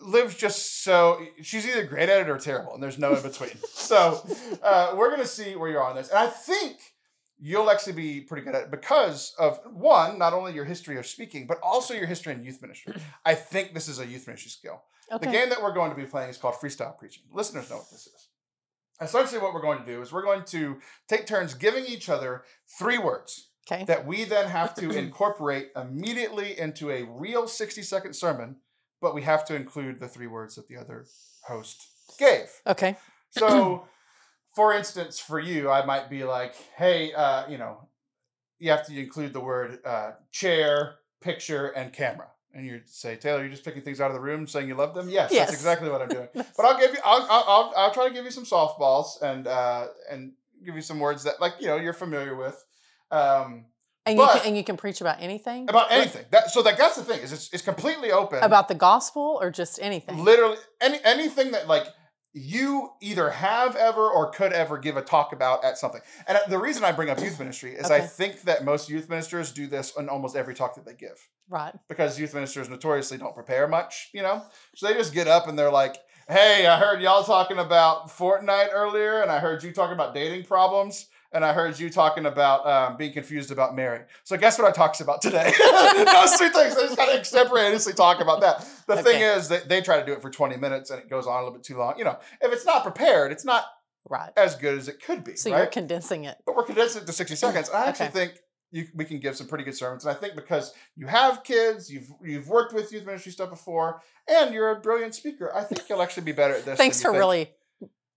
[0.00, 3.52] Liv's just so she's either great at it or terrible, and there's no in between.
[3.68, 4.20] so
[4.64, 6.78] uh, we're gonna see where you are on this, and I think
[7.44, 11.04] you'll actually be pretty good at it because of one, not only your history of
[11.04, 12.94] speaking, but also your history in youth ministry.
[13.24, 14.80] I think this is a youth ministry skill.
[15.10, 15.26] Okay.
[15.26, 17.24] The game that we're going to be playing is called freestyle preaching.
[17.32, 18.28] Listeners know what this is.
[19.00, 20.78] Essentially, what we're going to do is we're going to
[21.08, 22.44] take turns giving each other
[22.78, 23.84] three words okay.
[23.86, 28.56] that we then have to incorporate immediately into a real 60 second sermon,
[29.00, 31.06] but we have to include the three words that the other
[31.48, 31.88] host
[32.20, 32.48] gave.
[32.68, 32.96] Okay.
[33.30, 33.88] So,
[34.54, 37.88] for instance, for you, I might be like, hey, uh, you know,
[38.58, 42.28] you have to include the word uh, chair, picture, and camera.
[42.54, 44.94] And you say, Taylor, you're just picking things out of the room, saying you love
[44.94, 45.08] them.
[45.08, 45.48] Yes, Yes.
[45.48, 46.28] that's exactly what I'm doing.
[46.34, 49.46] But I'll give you, I'll, I'll, I'll, I'll try to give you some softballs and
[49.46, 50.32] uh, and
[50.64, 52.62] give you some words that, like, you know, you're familiar with.
[53.10, 53.64] Um,
[54.04, 56.24] And you can, and you can preach about anything about anything.
[56.30, 58.42] That so like that's the thing is it's, it's completely open.
[58.42, 60.22] about the gospel or just anything.
[60.24, 61.86] literally any anything that like
[62.34, 66.00] you either have ever or could ever give a talk about at something.
[66.26, 69.08] And uh, the reason I bring up youth ministry is I think that most youth
[69.08, 71.74] ministers do this in almost every talk that they give Right.
[71.88, 74.42] because youth ministers notoriously don't prepare much, you know.
[74.74, 75.96] So they just get up and they're like,
[76.28, 80.44] "Hey, I heard y'all talking about Fortnite earlier, and I heard you talking about dating
[80.44, 84.00] problems." And I heard you talking about um, being confused about Mary.
[84.24, 85.44] So guess what I talk's about today?
[85.60, 86.76] Those two things.
[86.76, 88.68] I just kind of extemporaneously talk about that.
[88.86, 91.26] The thing is that they try to do it for 20 minutes and it goes
[91.26, 91.94] on a little bit too long.
[91.98, 93.64] You know, if it's not prepared, it's not
[94.08, 94.32] Right.
[94.36, 95.36] as good as it could be.
[95.36, 95.58] So right?
[95.58, 96.36] you're condensing it.
[96.44, 97.70] but we're condensing it to 60 seconds.
[97.70, 98.12] I actually Okay.
[98.26, 98.38] think
[98.72, 100.04] you, we can give some pretty good sermons.
[100.04, 104.02] And I think because you have kids, you've you've worked with youth ministry stuff before,
[104.26, 106.78] and you're a brilliant speaker, I think you'll actually be better at this.
[106.78, 107.18] Thanks than for think.
[107.20, 107.50] really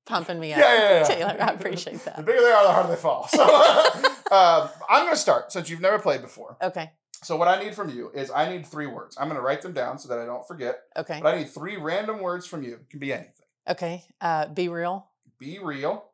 [0.06, 1.04] pumping me up, Yeah, yeah, yeah.
[1.16, 1.38] Taylor.
[1.40, 2.18] I appreciate that.
[2.18, 3.28] The bigger they are, the harder they fall.
[3.34, 3.44] So
[4.36, 6.58] um, I'm going to start since you've never played before.
[6.62, 6.92] Okay.
[7.24, 9.18] So what I need from you is I need three words.
[9.20, 10.80] I'm going to write them down so that I don't forget.
[10.96, 11.20] Okay.
[11.22, 12.74] But I need three random words from you.
[12.74, 13.32] It can be anything.
[13.68, 14.04] Okay.
[14.22, 15.08] Uh, be real.
[15.40, 16.06] Be real,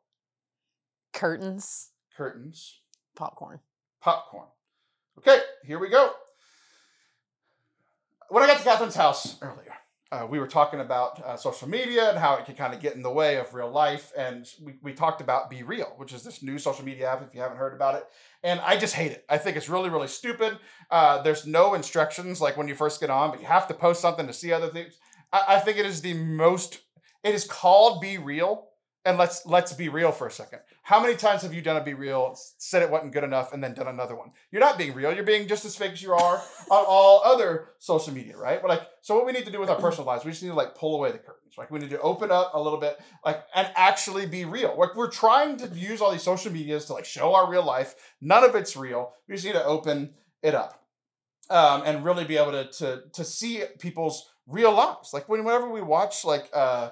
[1.12, 1.90] Curtains.
[2.16, 2.80] curtains,
[3.14, 3.60] Popcorn.
[4.00, 4.46] popcorn.
[5.18, 6.10] Okay, here we go.
[8.30, 9.74] When I got to Catherine's house earlier,
[10.12, 12.94] uh, we were talking about uh, social media and how it can kind of get
[12.94, 14.12] in the way of real life.
[14.16, 17.34] And we, we talked about Be Real, which is this new social media app, if
[17.34, 18.04] you haven't heard about it.
[18.44, 19.24] And I just hate it.
[19.30, 20.58] I think it's really, really stupid.
[20.90, 24.02] Uh, there's no instructions like when you first get on, but you have to post
[24.02, 24.98] something to see other things.
[25.32, 26.82] I, I think it is the most,
[27.24, 28.68] it is called Be Real,
[29.04, 30.60] and let's let's be real for a second.
[30.82, 33.62] How many times have you done a be real, said it wasn't good enough, and
[33.62, 34.30] then done another one?
[34.50, 35.12] You're not being real.
[35.12, 36.36] You're being just as fake as you are
[36.70, 38.60] on all other social media, right?
[38.60, 40.50] But like, so what we need to do with our personal lives, we just need
[40.50, 41.54] to like pull away the curtains.
[41.58, 44.76] Like we need to open up a little bit, like and actually be real.
[44.78, 47.94] Like we're trying to use all these social medias to like show our real life.
[48.20, 49.14] None of it's real.
[49.28, 50.84] We just need to open it up
[51.50, 55.12] um, and really be able to to to see people's real lives.
[55.12, 56.48] Like whenever we watch like.
[56.52, 56.90] uh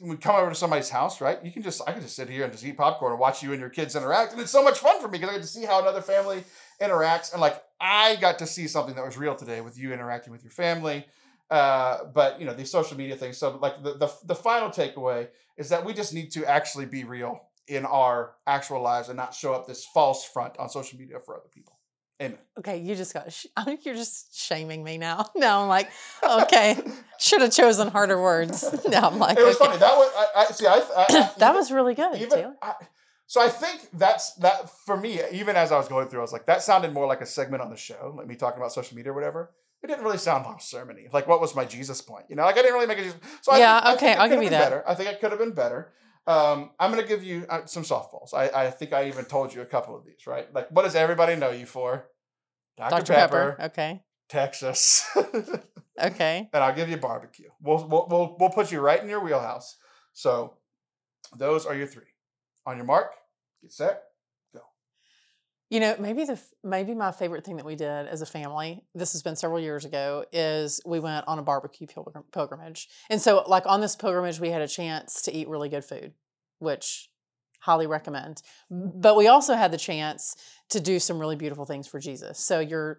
[0.00, 1.44] we come over to somebody's house, right?
[1.44, 3.52] You can just I can just sit here and just eat popcorn and watch you
[3.52, 5.48] and your kids interact, and it's so much fun for me because I get to
[5.48, 6.44] see how another family
[6.80, 10.32] interacts, and like I got to see something that was real today with you interacting
[10.32, 11.06] with your family.
[11.50, 13.36] Uh, but you know these social media things.
[13.36, 17.04] So like the, the the final takeaway is that we just need to actually be
[17.04, 21.18] real in our actual lives and not show up this false front on social media
[21.18, 21.79] for other people.
[22.20, 22.38] Amen.
[22.58, 23.32] Okay, you just got.
[23.32, 25.24] Sh- I think you're just shaming me now.
[25.36, 25.90] Now I'm like,
[26.22, 26.76] okay,
[27.18, 28.62] should have chosen harder words.
[28.88, 29.66] Now I'm like, it was okay.
[29.66, 29.78] funny.
[29.78, 30.66] That was I, I see.
[30.66, 31.06] I, I
[31.38, 32.54] that even- was really good, even.
[32.62, 32.74] I,
[33.26, 35.20] so I think that's that for me.
[35.32, 37.62] Even as I was going through, I was like, that sounded more like a segment
[37.62, 39.52] on the show, like me talking about social media or whatever.
[39.82, 41.10] It didn't really sound like a sermony.
[41.10, 42.26] Like, what was my Jesus point?
[42.28, 43.14] You know, like I didn't really make a it.
[43.40, 44.64] So I Yeah, I okay, think it I'll could give you that.
[44.70, 44.84] Better.
[44.86, 45.92] I think it could have been better.
[46.26, 48.34] Um, I'm gonna give you uh, some softballs.
[48.34, 50.26] I, I think I even told you a couple of these.
[50.26, 50.52] Right?
[50.54, 52.06] Like, what does everybody know you for?
[52.76, 52.90] Dr.
[52.90, 53.12] Dr.
[53.12, 53.62] Pepper, Pepper.
[53.72, 54.02] Okay.
[54.28, 55.04] Texas,
[56.00, 56.48] Okay.
[56.52, 57.48] and I'll give you barbecue.
[57.60, 59.76] We'll, we'll we'll we'll put you right in your wheelhouse.
[60.12, 60.54] So,
[61.36, 62.04] those are your three.
[62.66, 63.10] On your mark,
[63.60, 64.02] get set.
[65.70, 68.82] You know, maybe the maybe my favorite thing that we did as a family.
[68.94, 70.24] This has been several years ago.
[70.32, 74.50] Is we went on a barbecue pilgrim- pilgrimage, and so like on this pilgrimage, we
[74.50, 76.12] had a chance to eat really good food,
[76.58, 77.08] which
[77.60, 78.42] highly recommend.
[78.70, 80.34] But we also had the chance
[80.70, 82.38] to do some really beautiful things for Jesus.
[82.38, 82.98] So you're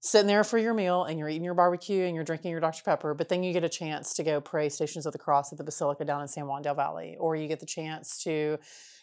[0.00, 2.82] sitting there for your meal and you're eating your barbecue and you're drinking your Dr.
[2.84, 5.58] Pepper, but then you get a chance to go pray Stations of the Cross at
[5.58, 8.58] the Basilica down in San Juan del Valle, or you get the chance to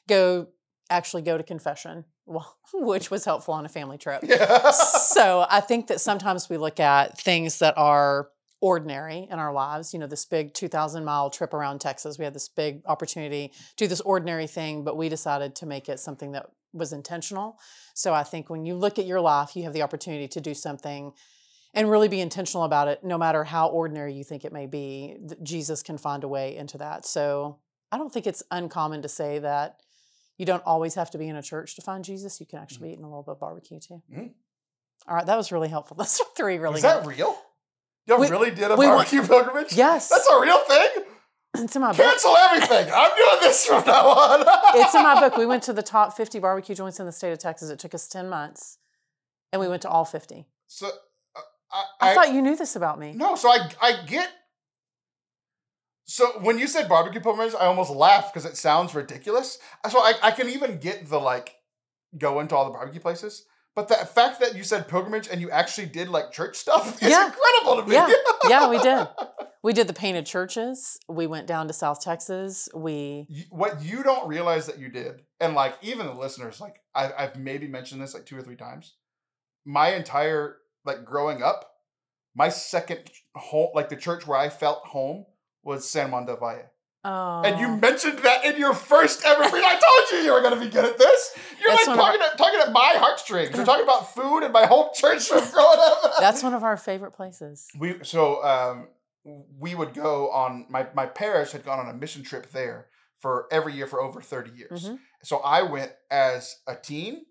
[0.07, 0.47] go
[0.89, 4.23] actually go to confession, well, which was helpful on a family trip.
[4.23, 4.71] Yeah.
[4.71, 8.29] so I think that sometimes we look at things that are
[8.61, 9.93] ordinary in our lives.
[9.93, 13.85] You know, this big 2,000 mile trip around Texas, we had this big opportunity to
[13.85, 17.57] do this ordinary thing, but we decided to make it something that was intentional.
[17.93, 20.53] So I think when you look at your life, you have the opportunity to do
[20.53, 21.13] something
[21.73, 25.17] and really be intentional about it, no matter how ordinary you think it may be.
[25.43, 27.05] Jesus can find a way into that.
[27.05, 27.59] So
[27.91, 29.81] I don't think it's uncommon to say that
[30.37, 32.39] you don't always have to be in a church to find Jesus.
[32.39, 34.01] You can actually be eating a little bit of barbecue too.
[34.11, 34.33] Mhm.
[35.07, 35.95] All right, that was really helpful.
[35.99, 36.83] That's three really good.
[36.83, 37.35] that real?
[38.07, 39.73] You We- really did a we went- barbecue pilgrimage?
[39.73, 40.09] Yes.
[40.09, 40.89] That's a real thing?
[41.57, 42.05] It's in my book.
[42.05, 42.91] Cancel everything.
[42.93, 44.43] I'm doing this from now on.
[44.75, 45.37] It's in my book.
[45.37, 47.69] We went to the top 50 barbecue joints in the state of Texas.
[47.69, 48.77] It took us 10 months,
[49.53, 50.45] and we went to all 50.
[50.67, 51.39] So, uh,
[51.71, 53.13] I, I, I, thought you knew this about me.
[53.13, 54.29] no, so I, I get.
[56.05, 59.57] So when you said barbecue pilgrimage, I almost laughed because it sounds ridiculous.
[59.89, 61.55] So I, I can even get the like
[62.17, 63.45] go into all the barbecue places.
[63.75, 67.09] But the fact that you said pilgrimage and you actually did like church stuff is
[67.09, 67.25] Yeah.
[67.25, 67.95] incredible to me.
[67.95, 68.09] Yeah,
[68.47, 69.07] yeah, we did.
[69.63, 70.99] We did the painted churches.
[71.09, 72.69] We went down to South Texas.
[72.75, 76.75] We You- what you don't realize that you did, and like even the listeners, like
[76.93, 78.93] I, I've maybe mentioned this like two or three times.
[79.65, 81.67] My entire like growing up,
[82.35, 85.25] my second home, like the church where I felt home,
[85.65, 86.71] was San Juan del Valle.
[87.03, 89.63] oh, And you mentioned that in your first ever read.
[89.65, 91.31] I told you you were gonna be good at this.
[91.59, 93.55] You're That's like talking at, talking at my heartstrings.
[93.55, 96.13] You're talking about food and my home church from growing up.
[96.19, 97.67] that's one of our favorite places.
[97.77, 98.87] We so um,
[99.59, 102.87] we would go on my my parish had gone on a mission trip there
[103.19, 104.89] for every year for over thirty years.
[104.89, 104.99] Mhm.
[105.23, 107.25] So I went as a teen.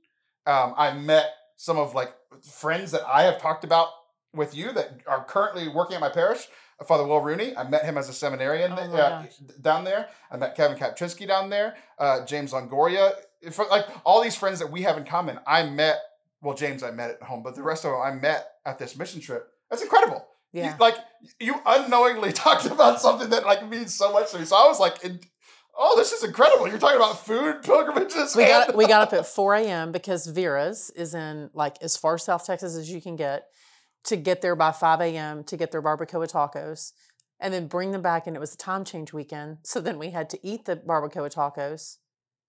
[0.46, 3.88] Um, I met some of like friends that I have talked about
[4.34, 6.48] with you that are currently working at my parish.
[6.86, 7.56] Father Will Rooney.
[7.56, 9.24] I met him as a seminarian Oh uh,
[9.60, 10.08] down there.
[10.30, 11.76] I met Kevin Kapczynski down there.
[11.98, 13.12] Uh, James Longoria.
[13.70, 15.98] Like all these friends that we have in common, I met.
[16.42, 18.96] Well, James, I met at home, but the rest of them I met at this
[18.96, 19.48] mission trip.
[19.70, 20.26] That's incredible.
[20.52, 20.76] You- Yeah.
[20.78, 20.96] like
[21.40, 24.44] you unknowingly talked about something that like means so much to me.
[24.44, 25.20] So I was like, in,
[25.76, 28.36] "Oh, this is incredible!" You're talking about food pilgrimages.
[28.36, 29.90] we got we got up at 4 a.m.
[29.92, 33.48] because Vera's is in like as far south Texas as you can get
[34.04, 35.44] to get there by 5 a.m.
[35.44, 36.92] to get their barbacoa tacos
[37.40, 38.26] and then bring them back.
[38.26, 39.58] And it was a time change weekend.
[39.64, 41.98] So then we had to eat the barbacoa tacos,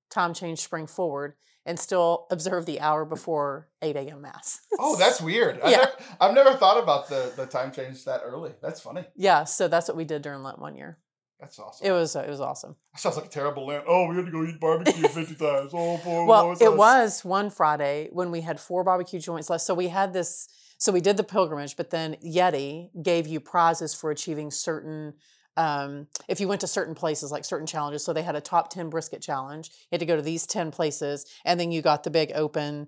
[0.09, 1.33] time change spring forward,
[1.65, 4.21] and still observe the hour before 8 a.m.
[4.21, 4.59] mass.
[4.77, 5.59] Oh, that's weird.
[5.63, 5.77] I Yeah.
[5.77, 5.91] never,
[6.21, 8.51] I've never thought about the the time change that early.
[8.61, 9.05] That's funny.
[9.15, 9.45] yeah.
[9.45, 10.99] So that's what we did during Lent one year.
[11.39, 11.85] That's awesome.
[11.87, 12.75] It was it was awesome.
[12.95, 13.83] sounds like a terrible Lent.
[13.87, 15.71] Oh, we had to go eat barbecue fifty times.
[15.73, 16.77] Oh, poor Well, it us.
[16.77, 19.63] was one Friday when we had four barbecue joints left.
[19.63, 20.47] So we had this.
[20.77, 25.13] So we did the pilgrimage, but then Yeti gave you prizes for achieving certain
[25.57, 28.69] um, if you went to certain places, like certain challenges, so they had a top
[28.69, 32.03] 10 brisket challenge, you had to go to these 10 places, and then you got
[32.03, 32.87] the big open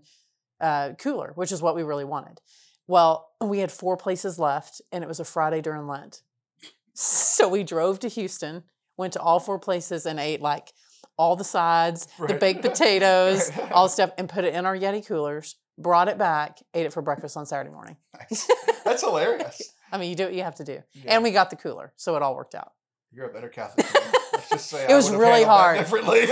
[0.60, 2.42] uh, cooler, which is what we really wanted.
[2.88, 6.22] Well, we had four places left, and it was a Friday during Lent.
[6.94, 8.64] So we drove to Houston,
[8.98, 10.74] went to all four places, and ate like
[11.18, 13.72] all the sides, the baked potatoes, Right.
[13.72, 16.94] all the stuff, and put it in our Yeti coolers, brought it back, ate it
[16.94, 17.98] for breakfast on Saturday morning.
[18.84, 19.62] That's hilarious.
[19.92, 20.82] I mean, you do what you have to do.
[20.94, 21.16] Yeah.
[21.16, 22.74] And we got the cooler, so it all worked out.
[23.12, 23.86] You're a better Catholic.
[24.34, 25.78] Let's just say It I was really hard.
[25.80, 26.28] Differently.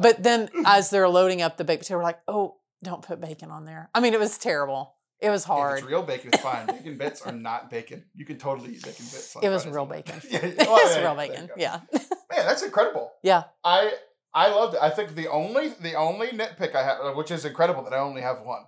[0.00, 3.50] But then as they're loading up the baked potato, we're like, oh, don't put bacon
[3.50, 3.90] on there.
[3.94, 4.94] I mean, it was terrible.
[5.20, 5.78] It was If hard.
[5.80, 6.66] it's real bacon, it's fine.
[6.66, 8.04] Bacon bits are not bacon.
[8.14, 9.36] You can totally eat bacon bits.
[9.36, 10.20] on It was real bacon.
[10.30, 11.50] yeah, it was oh, yeah, real bacon.
[11.58, 11.80] Yeah.
[11.92, 13.12] Man, that's incredible.
[13.22, 13.44] Yeah.
[13.62, 13.92] I
[14.32, 14.80] I loved it.
[14.82, 18.22] I think the only the only nitpick I have, which is incredible that I only
[18.22, 18.62] have one.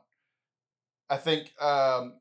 [1.09, 2.15] I think um,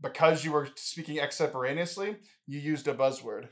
[0.00, 2.16] because you were speaking extemporaneously,
[2.46, 3.48] you used a buzzword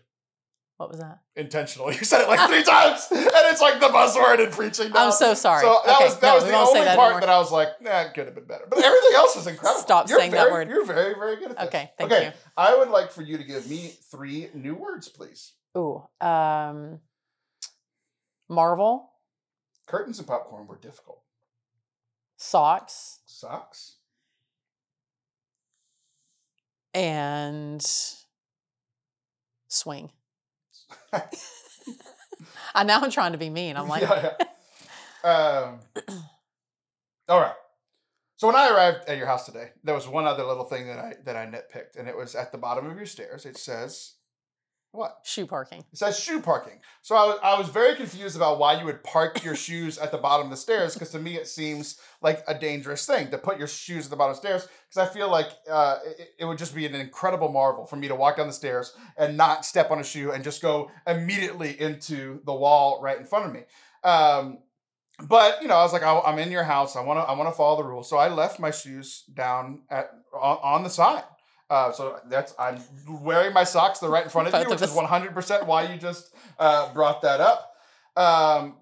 [0.77, 1.21] What was that?
[1.35, 1.95] intentionally.
[1.99, 4.91] You said it like three times, and it's like the buzzword in preaching.
[4.91, 5.07] Now.
[5.07, 5.63] I'm so sorry.
[5.63, 7.21] So that okay, was that no, was the only that part anymore.
[7.23, 8.67] that I was like, nah, it could have been better.
[8.69, 9.81] But everything else was incredible.
[9.81, 10.69] Stop You're saying that word.
[10.69, 11.67] You're very, very good at this.
[11.69, 15.53] Okay, thank okay, I would like for you to give me three new words, please.
[15.77, 17.01] Ooh, um,
[18.49, 19.11] Marvel,
[19.93, 21.21] Curtains and popcorn were difficult.
[22.39, 23.97] socks, Socks.
[26.95, 27.85] and
[29.69, 30.11] swing.
[32.75, 33.77] I now I'm trying to be mean.
[33.77, 34.33] I'm like, yeah,
[35.23, 35.31] yeah.
[35.31, 35.81] Um,
[37.29, 37.53] all right.
[38.37, 40.99] So when I arrived at your house today, there was one other little thing that
[40.99, 43.45] I that I nitpicked, and it was at the bottom of your stairs.
[43.45, 44.15] It says,
[44.93, 45.85] "What?" shoe parking.
[45.93, 46.79] It says shoe parking.
[47.03, 50.13] So I was, I was very confused about why you would park your shoes at
[50.13, 53.39] the bottom of the stairs because to me it seems like a dangerous thing to
[53.39, 56.29] put your shoes at the bottom of the stairs because I feel like uh, it,
[56.41, 59.37] it would just be an incredible marvel for me to walk down the stairs and
[59.37, 63.47] not step on a shoe and just go immediately into the wall right in front
[63.47, 63.63] of me.
[64.05, 64.59] Um,
[65.29, 66.97] but you know, I was like, I, I'm in your house.
[66.97, 68.09] I want to I want to follow the rules.
[68.09, 71.25] So I left my shoes down at on, on the side.
[71.73, 73.99] Uh, so that's I'm wearing my socks.
[73.99, 77.23] They're right in front of you, which is 100 percent why you just uh, brought
[77.23, 77.75] that up.
[78.15, 78.75] Um,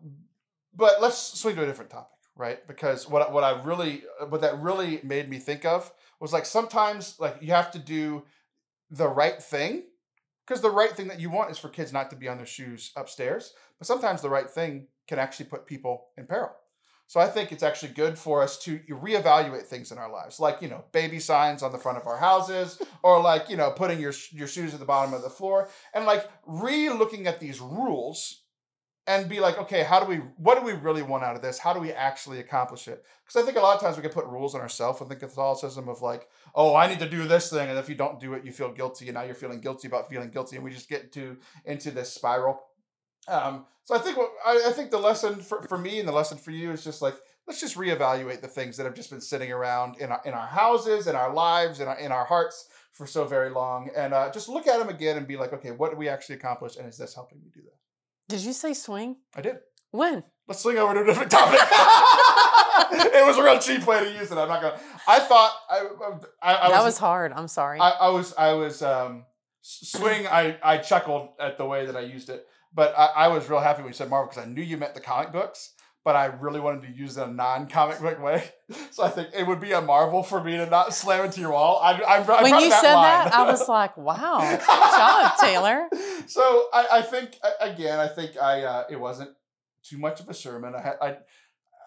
[0.74, 2.66] but let's swing to a different topic, right?
[2.66, 7.14] Because what what I really what that really made me think of was like sometimes
[7.20, 8.24] like you have to do
[8.91, 9.84] the right thing
[10.45, 12.47] because the right thing that you want is for kids not to be on their
[12.47, 13.55] shoes upstairs.
[13.78, 16.51] But sometimes the right thing can actually put people in peril.
[17.11, 20.63] So I think it's actually good for us to reevaluate things in our lives, like
[20.63, 23.99] you know, baby signs on the front of our houses, or like you know, putting
[23.99, 28.45] your your shoes at the bottom of the floor, and like re-looking at these rules,
[29.09, 30.19] and be like, okay, how do we?
[30.37, 31.59] What do we really want out of this?
[31.59, 33.05] How do we actually accomplish it?
[33.25, 35.17] Because I think a lot of times we can put rules on ourselves with the
[35.17, 38.35] Catholicism of like, oh, I need to do this thing, and if you don't do
[38.35, 40.89] it, you feel guilty, and now you're feeling guilty about feeling guilty, and we just
[40.89, 42.63] get to into this spiral.
[43.31, 46.12] Um, so I think what I, I think the lesson for, for me and the
[46.12, 47.14] lesson for you is just like
[47.47, 50.47] let's just reevaluate the things that have just been sitting around in our in our
[50.47, 54.31] houses, in our lives, in our in our hearts for so very long, and uh,
[54.31, 56.87] just look at them again and be like, okay, what did we actually accomplish, and
[56.87, 57.74] is this helping me do that?
[58.28, 59.16] Did you say swing?
[59.35, 59.59] I did.
[59.91, 60.22] When?
[60.47, 61.61] Let's swing over to a different topic.
[62.93, 64.39] it was a real cheap way to use it.
[64.39, 64.81] I'm not gonna.
[65.09, 65.87] I thought I
[66.43, 67.33] I, I that was was hard.
[67.33, 67.81] I'm sorry.
[67.81, 69.24] I, I was I was um
[69.62, 70.26] swing.
[70.26, 73.61] I I chuckled at the way that I used it, but I, I was real
[73.61, 76.27] happy when you said Marvel because I knew you meant the comic books, but I
[76.27, 78.45] really wanted to use it in a non-comic book way.
[78.93, 81.51] So I think it would be a marvel for me to not slam into your
[81.51, 81.81] wall.
[81.83, 83.25] I, I, I when you that said line.
[83.25, 85.89] that, I was like, wow, good job, Taylor.
[86.29, 89.31] So I, I think again, I think I uh, it wasn't
[89.83, 90.75] too much of a sermon.
[90.77, 91.16] I had I.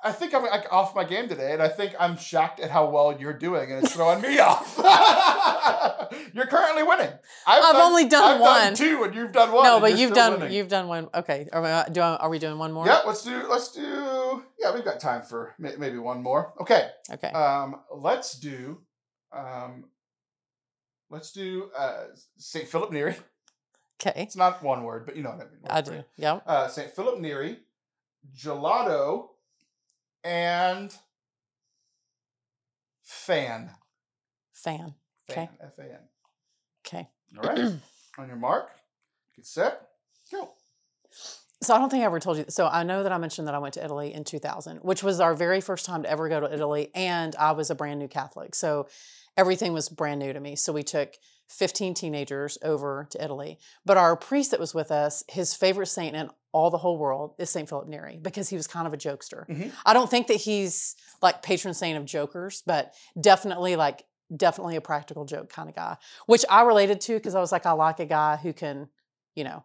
[0.06, 2.90] I think I'm like off my game today, and I think I'm shocked at how
[2.90, 4.76] well you're doing, and it's throwing me off.
[6.34, 7.12] you're currently winning.
[7.48, 8.62] I've only done I've one.
[8.62, 9.64] Done two, and you've done one.
[9.64, 10.54] no, but you've done winning.
[10.54, 11.08] you've done one.
[11.14, 12.86] Okay, are we, do I, are we doing one more?
[12.86, 13.48] Yeah, let's do.
[13.50, 14.44] Let's do.
[14.60, 16.54] Yeah, we've got time for maybe one more.
[16.60, 16.90] Okay.
[17.12, 17.30] Okay.
[17.30, 18.82] Um, let's do.
[19.32, 19.86] Um,
[21.10, 22.06] let's do uh,
[22.38, 23.16] Saint Philip Neri.
[24.02, 24.22] okay.
[24.22, 25.60] It's not one word, but you know what I mean.
[25.70, 26.04] I do.
[26.18, 26.40] Yeah.
[26.46, 26.92] uh, St.
[26.92, 27.60] Philip Neri,
[28.38, 29.30] gelato,
[30.24, 30.96] and
[33.04, 33.72] fan.
[34.54, 34.94] Fan.
[35.28, 35.50] Fan.
[35.50, 35.50] Okay.
[35.62, 36.00] F A N.
[36.86, 37.08] Okay.
[37.38, 37.74] All right.
[38.20, 38.70] On your mark,
[39.36, 39.88] get set,
[40.32, 40.52] go.
[41.64, 42.46] So I don't think I ever told you.
[42.50, 45.20] So I know that I mentioned that I went to Italy in 2000, which was
[45.20, 48.08] our very first time to ever go to Italy, and I was a brand new
[48.08, 48.54] Catholic.
[48.54, 48.88] So
[49.38, 50.56] everything was brand new to me.
[50.56, 51.14] So we took
[51.54, 53.60] 15 teenagers over to Italy.
[53.86, 57.34] But our priest that was with us, his favorite saint in all the whole world
[57.38, 59.48] is Saint Philip Neri because he was kind of a jokester.
[59.48, 59.72] Mhm.
[59.86, 64.82] I don't think that he's like patron saint of jokers, but definitely like definitely a
[64.82, 68.00] practical joke kind of guy, which I related to because I was like, I like
[68.00, 68.90] a guy who can,
[69.36, 69.64] you know,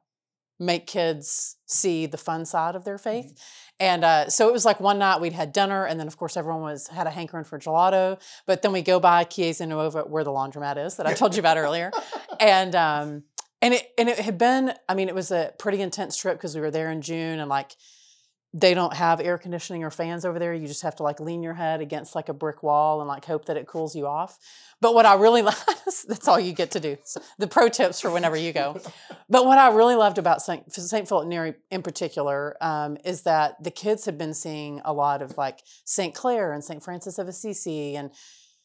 [0.59, 3.33] make kids see the fun side of their faith.
[3.81, 6.37] And uh, so it was like one night we'd had dinner, and then of course
[6.37, 8.21] everyone was had a hankering for gelato.
[8.47, 11.41] But then we go by Chiesa Nuova, where the laundromat is that I told you
[11.41, 11.93] about earlier,
[12.41, 13.23] and um,
[13.63, 14.73] and it and it had been.
[14.89, 17.49] I mean, it was a pretty intense trip because we were there in June, and
[17.49, 17.77] like
[18.55, 20.55] they don't have air conditioning or fans over there.
[20.55, 23.27] You just have to like lean your head against like a brick wall and like
[23.27, 24.39] hope that it cools you off.
[24.81, 26.97] But what I really like that's all you get to do.
[27.05, 28.81] So the pro tips for whenever you go.
[29.31, 30.73] But what I really loved about St.
[30.73, 31.07] St.
[31.07, 35.37] Philip Neri in particular um, is that the kids had been seeing a lot of
[35.37, 36.15] like St.
[36.15, 36.83] Clare and St.
[36.83, 38.11] Francis of Assisi and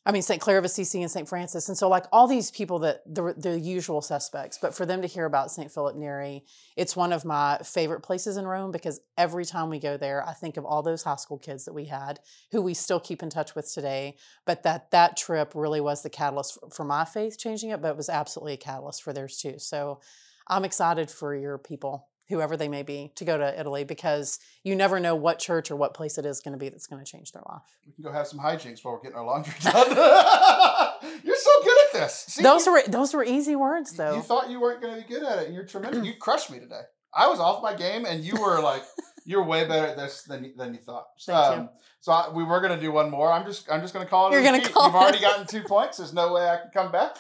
[0.06, 0.42] I mean, St.
[0.42, 1.30] Clare of Assisi and St.
[1.30, 1.70] Francis.
[1.70, 5.08] And so, like, all these people that the, the usual suspects, but for them to
[5.08, 5.72] hear about St.
[5.72, 6.44] Philip Neri,
[6.76, 10.34] it's one of my favorite places in Rome because every time we go there, I
[10.34, 12.20] think of all those high school kids that we had
[12.52, 14.18] who we still keep in touch with today.
[14.46, 17.90] But that that trip really was the catalyst for, for my faith changing it, but
[17.90, 19.58] it was absolutely a catalyst for theirs too.
[19.58, 20.02] So,
[20.48, 24.76] I'm excited for your people whoever they may be, to go to Italy because you
[24.76, 27.10] never know what church or what place it is going to be that's going to
[27.10, 27.62] change their life.
[27.86, 29.90] We can go have some hijinks while we're getting our laundry done.
[31.24, 32.26] You're so good at this.
[32.30, 34.16] See, those you, were those were easy words, though.
[34.16, 36.06] You thought you weren't going to be good at it, and you're tremendous.
[36.06, 36.82] you crushed me today.
[37.14, 38.84] I was off my game, and you were like,
[39.26, 41.06] you're way better at this than than you thought.
[41.26, 41.70] Thank um, you.
[42.00, 43.32] So I, we were going to do one more.
[43.32, 44.34] I'm just I'm just going to call it.
[44.34, 44.88] You're going to call.
[44.88, 45.98] You've already gotten two points.
[45.98, 47.18] There's no way I can come back.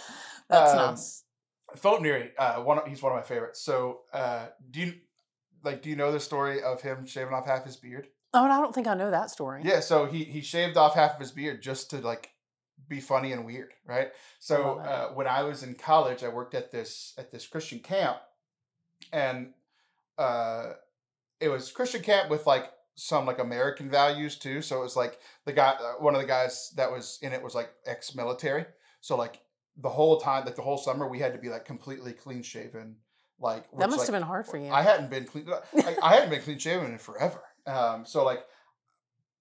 [0.49, 1.22] That's um, nice.
[1.75, 3.61] Philip Neri, uh, one of, he's one of my favorites.
[3.61, 4.93] So, uh, do you
[5.63, 8.07] like do you know the story of him shaving off half his beard?
[8.33, 9.61] Oh, I don't think I know that story.
[9.63, 12.31] Yeah, so he he shaved off half of his beard just to like
[12.87, 14.09] be funny and weird, right?
[14.39, 18.17] So uh, when I was in college, I worked at this at this Christian camp,
[19.11, 19.53] and
[20.17, 20.73] uh,
[21.39, 24.61] it was Christian camp with like some like American values too.
[24.61, 27.41] So it was like the guy, uh, one of the guys that was in it
[27.41, 28.65] was like ex-military.
[29.01, 29.39] So like
[29.77, 32.97] the whole time, like the whole summer, we had to be like completely clean shaven
[33.43, 34.71] like that must like, have been hard for you.
[34.71, 35.47] I hadn't been clean.
[35.75, 37.43] I, I hadn't been clean shaven in forever.
[37.67, 38.43] Um, so like,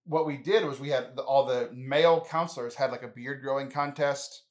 [0.05, 3.43] what we did was we had the, all the male counselors had like a beard
[3.43, 4.43] growing contest.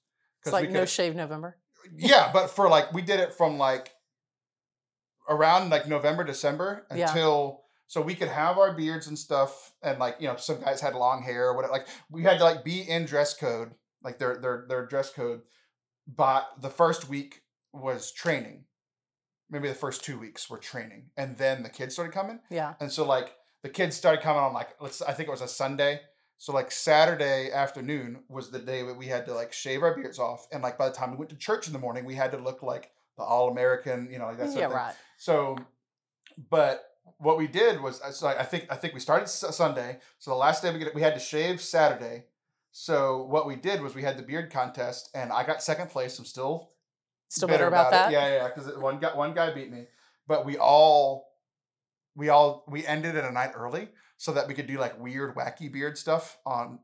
[0.43, 1.57] It's like no shave November.
[1.95, 3.91] Yeah, but for like we did it from like
[5.27, 7.55] around like November December until.
[7.57, 7.57] Yeah.
[7.87, 10.95] So we could have our beards and stuff, and like you know, some guys had
[10.95, 11.73] long hair or whatever.
[11.73, 13.71] Like we had to like be in dress code,
[14.01, 15.41] like their their their dress code.
[16.15, 17.41] But the first week
[17.73, 18.65] was training,
[19.49, 22.39] maybe the first two weeks were training, and then the kids started coming.
[22.49, 22.73] Yeah.
[22.79, 25.47] And so like the kids started coming on like let's I think it was a
[25.47, 26.01] Sunday.
[26.37, 30.19] So like Saturday afternoon was the day that we had to like shave our beards
[30.19, 32.31] off, and like by the time we went to church in the morning, we had
[32.31, 34.77] to look like the all American, you know, like that sort yeah, of thing.
[34.77, 34.95] right.
[35.17, 35.57] So,
[36.49, 36.83] but
[37.17, 39.99] what we did was uh, so I think I think we started Sunday.
[40.19, 42.25] So the last day we get we had to shave Saturday.
[42.71, 46.17] So what we did was we had the beard contest, and I got second place.
[46.17, 46.71] I'm still
[47.31, 48.11] Still bitter, bitter about, about, that?
[48.11, 49.85] Yeah, yeah, because one guy one guy beat me,
[50.27, 51.29] but we all
[52.13, 55.33] we all we ended it a night early so that we could do like weird
[55.35, 56.79] wacky beard stuff on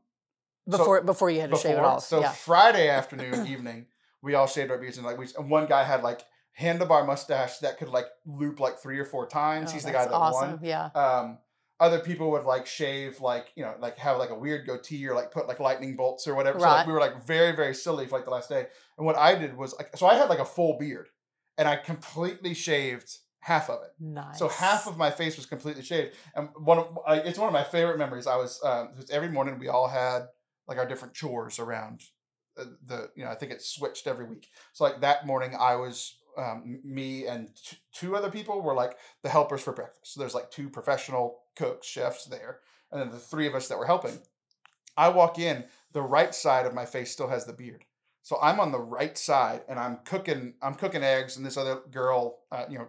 [0.66, 2.02] before so, before you had to before, shave it off.
[2.02, 2.32] So yeah.
[2.32, 3.86] Friday afternoon, evening,
[4.22, 6.22] we all shaved our beards and like we and one guy had like
[6.58, 9.68] handlebar mustache that could like loop like three or four times.
[9.70, 10.52] Oh, He's the guy that awesome.
[10.52, 10.60] won.
[10.62, 10.86] Yeah.
[10.94, 11.38] Um,
[11.80, 15.14] other people would like shave like you know like have like a weird goatee or
[15.14, 16.58] like put like lightning bolts or whatever.
[16.58, 16.64] Right.
[16.64, 18.66] So like, we were like very very silly for like the last day.
[18.96, 21.08] And what I did was like so I had like a full beard,
[21.56, 23.90] and I completely shaved half of it.
[24.00, 24.38] Nice.
[24.38, 27.64] So half of my face was completely shaved, and one of it's one of my
[27.64, 28.26] favorite memories.
[28.26, 30.26] I was um, every morning we all had
[30.66, 32.02] like our different chores around
[32.56, 34.48] the, the you know I think it switched every week.
[34.72, 38.96] So like that morning I was um, me and t- two other people were like
[39.22, 40.14] the helpers for breakfast.
[40.14, 43.78] So there's like two professional cooks, chefs there, and then the three of us that
[43.78, 44.18] were helping.
[44.96, 47.84] I walk in, the right side of my face still has the beard.
[48.22, 51.80] So I'm on the right side and I'm cooking I'm cooking eggs and this other
[51.90, 52.88] girl, uh, you know,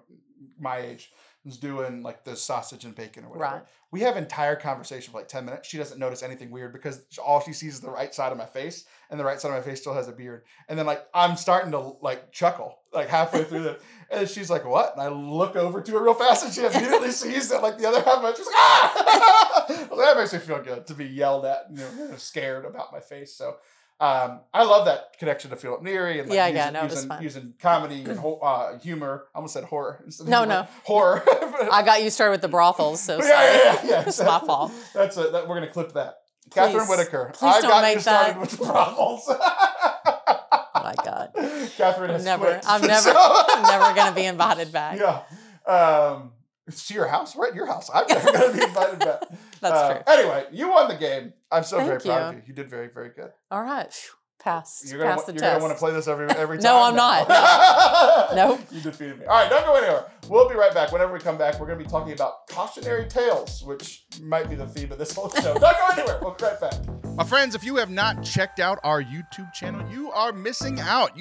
[0.60, 1.12] my age
[1.46, 3.56] is doing like the sausage and bacon or whatever.
[3.56, 3.64] Right.
[3.92, 5.68] We have entire conversation for like 10 minutes.
[5.68, 8.46] She doesn't notice anything weird because all she sees is the right side of my
[8.46, 10.44] face and the right side of my face still has a beard.
[10.68, 13.82] And then like I'm starting to like chuckle like halfway through it.
[14.12, 14.94] And she's like, what?
[14.94, 17.88] And I look over to her real fast and she immediately sees that like the
[17.88, 18.38] other half of it.
[18.38, 19.66] She's like, ah!
[19.98, 23.36] that makes me feel good to be yelled at, you know, scared about my face.
[23.36, 23.58] So
[24.02, 27.12] um, I love that connection to Philip Neri and like yeah, using, yeah, no, using,
[27.22, 29.26] using comedy and uh, humor.
[29.36, 30.06] I almost said horror.
[30.26, 31.22] No, no, horror.
[31.72, 34.04] I got you started with the brothels, so yeah, yeah, yeah, yeah.
[34.08, 34.72] it's my fault.
[34.94, 36.20] That's a, that, we're gonna clip that.
[36.50, 37.32] Please, Catherine Whitaker.
[37.34, 38.40] Please I don't got make you started that.
[38.40, 39.24] with the brothels.
[39.28, 41.32] oh my god,
[41.76, 42.46] Catherine has never.
[42.46, 42.64] quit.
[42.66, 43.12] I'm never.
[43.14, 44.98] I'm never gonna be invited back.
[44.98, 45.24] Yeah.
[45.70, 46.32] Um,
[46.68, 47.36] it's to your house.
[47.36, 47.90] We're at your house.
[47.94, 49.24] I'm never gonna be invited back.
[49.62, 50.04] That's Um, true.
[50.08, 51.34] Anyway, you won the game.
[51.52, 52.40] I'm so Thank very proud of you.
[52.42, 52.44] you.
[52.48, 53.32] You did very, very good.
[53.52, 53.94] All right.
[54.42, 54.86] Pass.
[54.88, 55.54] You're gonna, pass the you're test.
[55.56, 56.64] gonna want to play this every every time.
[56.64, 57.28] No, I'm not.
[58.36, 58.62] Nope.
[58.72, 59.26] You defeated me.
[59.26, 60.06] All right, don't go anywhere.
[60.30, 60.92] We'll be right back.
[60.94, 64.66] Whenever we come back, we're gonna be talking about cautionary tales, which might be the
[64.68, 65.56] theme of this whole show.
[65.56, 66.20] don't go anywhere.
[66.22, 66.74] We'll be right back.
[67.16, 71.18] My friends, if you have not checked out our YouTube channel, you are missing out.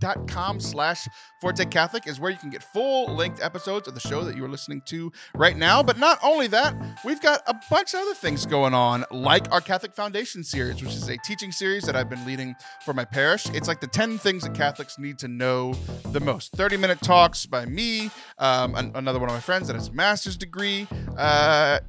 [0.00, 1.08] YouTube.com slash
[1.40, 4.44] Forte Catholic is where you can get full length episodes of the show that you
[4.44, 5.82] are listening to right now.
[5.82, 6.74] But not only that,
[7.04, 10.94] we've got a bunch of other things going on, like our Catholic Foundation series, which
[10.94, 13.46] is a teaching series that I've been leading for my parish.
[13.50, 15.74] It's like the 10 things that Catholics need to know
[16.12, 16.52] the most.
[16.52, 19.92] 30 minute talks by me, um, an- another one of my friends that has a
[19.92, 20.86] master's degree.
[21.16, 21.80] Uh,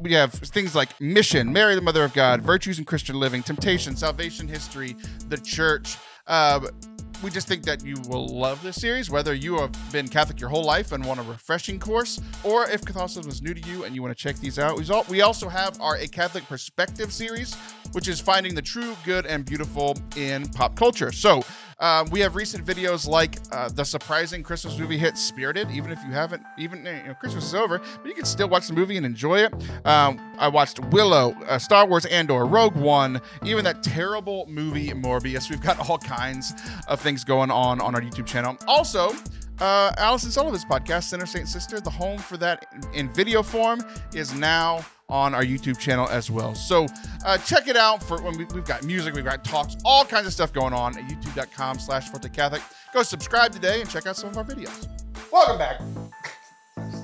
[0.00, 3.96] we have things like mission, Mary, the Mother of God, virtues in Christian living, temptation,
[3.96, 4.96] salvation history,
[5.28, 5.96] the church.
[6.26, 6.60] Uh,
[7.22, 10.50] we just think that you will love this series, whether you have been Catholic your
[10.50, 13.94] whole life and want a refreshing course, or if Catholicism is new to you and
[13.94, 14.76] you want to check these out.
[15.08, 17.54] We also have our A Catholic Perspective series,
[17.92, 21.12] which is finding the true, good, and beautiful in pop culture.
[21.12, 21.44] So
[21.82, 25.68] uh, we have recent videos like uh, the surprising Christmas movie hit Spirited.
[25.72, 28.68] Even if you haven't, even you know, Christmas is over, but you can still watch
[28.68, 29.52] the movie and enjoy it.
[29.84, 35.50] Um, I watched Willow, uh, Star Wars Andor, Rogue One, even that terrible movie Morbius.
[35.50, 36.54] We've got all kinds
[36.86, 38.56] of things going on on our YouTube channel.
[38.68, 39.10] Also,
[39.58, 42.64] uh, Allison Sullivan's podcast, Center Saint Sister, the home for that
[42.94, 46.54] in video form, is now on our YouTube channel as well.
[46.54, 46.86] So
[47.26, 50.26] uh, check it out for when we, we've got music, we've got talks, all kinds
[50.26, 52.62] of stuff going on at youtube.com slash Forte Catholic.
[52.94, 54.88] Go subscribe today and check out some of our videos.
[55.30, 55.80] Welcome back.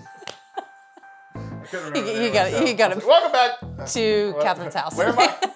[1.34, 3.06] I couldn't remember You- you got it, you got it.
[3.06, 3.86] Welcome back.
[3.92, 4.96] to Catherine's house.
[4.96, 5.36] Where am I?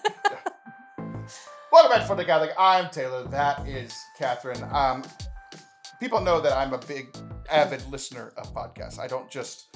[1.73, 2.51] Welcome back to Forte Catholic.
[2.59, 3.27] I'm Taylor.
[3.29, 4.63] That is Catherine.
[4.73, 5.03] Um,
[6.01, 7.17] people know that I'm a big,
[7.51, 8.99] avid listener of podcasts.
[8.99, 9.75] I don't just.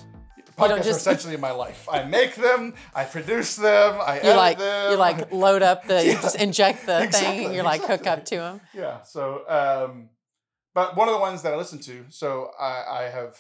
[0.56, 1.88] Podcasts don't are just- essentially in my life.
[1.90, 4.90] I make them, I produce them, I you edit like them.
[4.92, 6.22] you like load up the you Yeah.
[6.22, 7.54] just inject the Exactly, thing.
[7.54, 8.60] You're like hook up to them.
[8.74, 9.02] Yeah.
[9.02, 10.08] So, um,
[10.74, 13.38] but one of the ones that I listen to, so I, I have,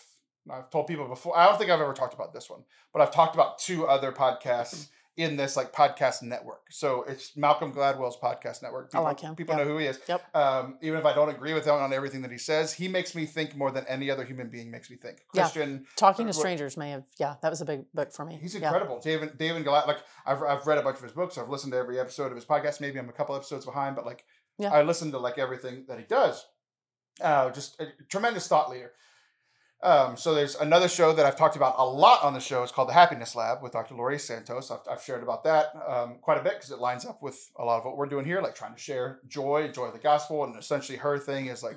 [0.50, 1.36] I've told people before.
[1.36, 2.62] I don't think I've ever talked about this one,
[2.92, 6.60] but I've talked about two other podcasts in this like podcast network.
[6.70, 8.90] So it's Malcolm Gladwell's podcast network.
[8.94, 9.62] I like him, People yeah.
[9.64, 9.98] know who he is.
[10.06, 10.36] Yep.
[10.36, 13.14] Um, even if I don't agree with him on everything that he says, he makes
[13.14, 15.22] me think more than any other human being makes me think.
[15.32, 15.42] Yeah.
[15.44, 15.86] Christian.
[15.96, 18.38] Talking to What- strangers may have yeah, that was a big book for me.
[18.40, 18.66] He's Yeah.
[18.68, 19.00] incredible.
[19.00, 21.38] David David Galat, like I've, I've read a bunch of his books.
[21.38, 22.80] I've listened to every episode of his podcast.
[22.80, 24.24] Maybe I'm a couple episodes behind, but like
[24.58, 24.72] Yeah.
[24.72, 26.44] I listen to like everything that he does.
[27.22, 28.92] Uh, just a tremendous thought leader.
[29.86, 32.64] Um, so there's another show that I've talked about a lot on the show.
[32.64, 33.94] It's called The Happiness Lab with Dr.
[33.94, 34.72] Laurie Santos.
[34.72, 37.64] I've, I've shared about that um, quite a bit because it lines up with a
[37.64, 40.42] lot of what we're doing here, like trying to share joy, joy of the gospel,
[40.42, 41.76] and essentially her thing is like,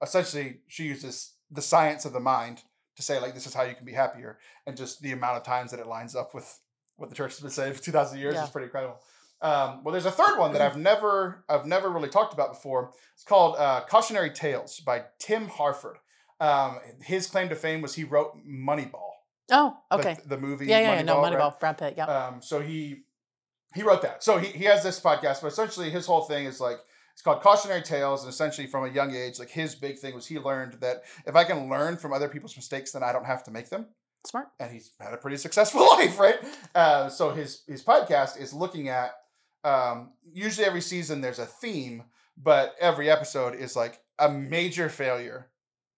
[0.00, 2.62] essentially she uses the science of the mind
[2.94, 5.42] to say like this is how you can be happier, and just the amount of
[5.42, 6.60] times that it lines up with
[6.96, 8.44] what the church has been saying for two thousand years Yeah.
[8.44, 9.00] is pretty incredible.
[9.40, 12.92] Um, well, there's a third one that I've never I've never really talked about before.
[13.14, 15.96] It's called uh, Cautionary Tales by Tim Harford.
[16.42, 19.10] Um, his claim to fame was he wrote Moneyball.
[19.50, 20.16] Oh, okay.
[20.26, 20.66] The, movie.
[20.66, 21.02] yeah, yeah, yeah.
[21.02, 21.32] No, right?
[21.32, 21.94] Moneyball, Brad Pitt.
[21.96, 22.06] Yeah.
[22.06, 23.04] Um, so he
[23.74, 24.22] he wrote that.
[24.24, 26.78] So he, he has this podcast, but essentially his whole thing is like
[27.12, 30.26] it's called Cautionary Tales, and essentially from a young age, like his big thing was
[30.26, 33.44] he learned that if I can learn from other people's mistakes, then I don't have
[33.44, 33.86] to make them.
[34.26, 34.48] Smart.
[34.58, 36.38] And he's had a pretty successful life, right?
[36.74, 39.12] Uh, so his his podcast is looking at
[39.64, 42.04] um, usually every season there's a theme,
[42.36, 45.48] but every episode is like a major failure,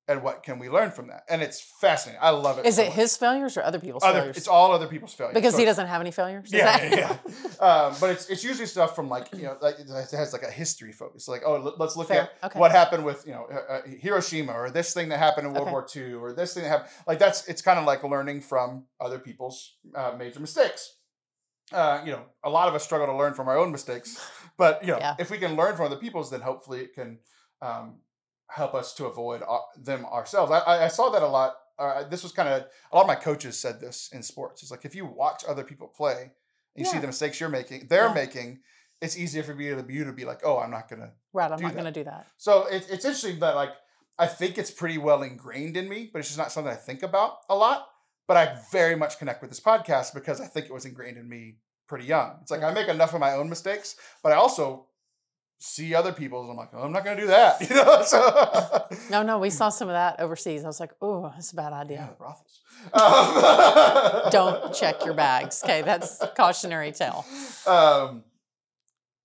[0.07, 1.23] and what can we learn from that?
[1.31, 2.21] And it's fascinating.
[2.23, 2.67] I love it.
[2.67, 2.95] Is so it much.
[2.97, 4.37] his failures or other people's Other, failures?
[4.37, 5.35] it's all other people's failures.
[5.35, 6.51] because So he doesn't have any failures.
[6.53, 7.17] Yeah, yeah,
[7.61, 7.65] yeah.
[7.67, 10.51] Um, but it's it's usually stuff from like you know like it has like a
[10.51, 11.27] history focus.
[11.29, 12.29] Like oh let- let's look Fair.
[12.43, 12.59] at Okay.
[12.59, 15.69] what happened with you know uh, uh, Hiroshima or this thing that happened in World
[15.69, 15.73] Okay.
[15.73, 16.91] War II or this thing that happened.
[17.07, 20.97] Like that's it's kind of like learning from other people's uh, major mistakes.
[21.73, 24.21] Uh, you know, a lot of us struggle to learn from our own mistakes,
[24.59, 25.15] but you know, Yeah.
[25.19, 27.19] if we can learn from other people's, then hopefully it can
[27.63, 28.01] um,
[28.55, 29.43] help us to avoid
[29.83, 30.53] them ourselves.
[30.53, 31.57] I, I, saw that a lot.
[31.79, 34.63] Uh, this was kind of a lot of my coaches said this in sports.
[34.63, 36.31] It's like if you watch other people play,
[36.77, 38.15] and you see the mistakes you're making, they're Yeah.
[38.15, 38.61] making.
[39.01, 41.13] It's easier for you to, you to be like, oh, I'm not gonna.
[41.33, 41.51] Right.
[41.51, 41.81] I'm not that.
[41.83, 42.27] going to do that.
[42.37, 43.73] So it, it's interesting that like
[44.19, 47.03] I think it's pretty well ingrained in me, but it's just not something I think
[47.03, 47.89] about a lot.
[48.27, 51.29] But I very much connect with this podcast because I think it was ingrained in
[51.29, 51.57] me
[51.89, 52.39] pretty young.
[52.41, 54.87] It's like I make enough of my own mistakes, but I also
[55.65, 56.49] see other people's.
[56.49, 58.03] I'm like, oh, I'm not gonna do that, you know.
[58.05, 59.39] So No, no.
[59.39, 60.65] We saw some of that overseas.
[60.65, 62.09] I was like, oh, that's a bad yeah, idea.
[62.11, 62.61] the brothels.
[62.93, 65.63] Um, Don't check your bags.
[65.65, 67.25] Okay, that's cautionary tale.
[67.67, 68.25] Um,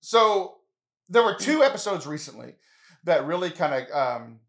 [0.00, 0.56] so
[1.10, 2.54] there were two episodes recently
[3.04, 4.40] that really kind of um,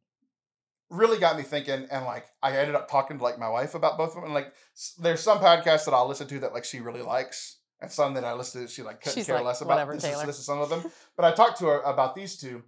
[0.89, 3.97] really got me thinking, and like I ended up talking to like my wife about
[3.97, 4.25] both of them.
[4.25, 4.53] And like,
[4.99, 8.23] there's some podcasts that I'll listen to that like she really likes, and some that
[8.23, 9.71] I listed she like couldn't She's care like, less about.
[9.71, 10.83] "Whatever, This is, this is some of them.
[11.15, 12.63] But I talked to her about these two,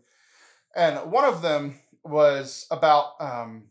[0.76, 3.66] and one of them was about um,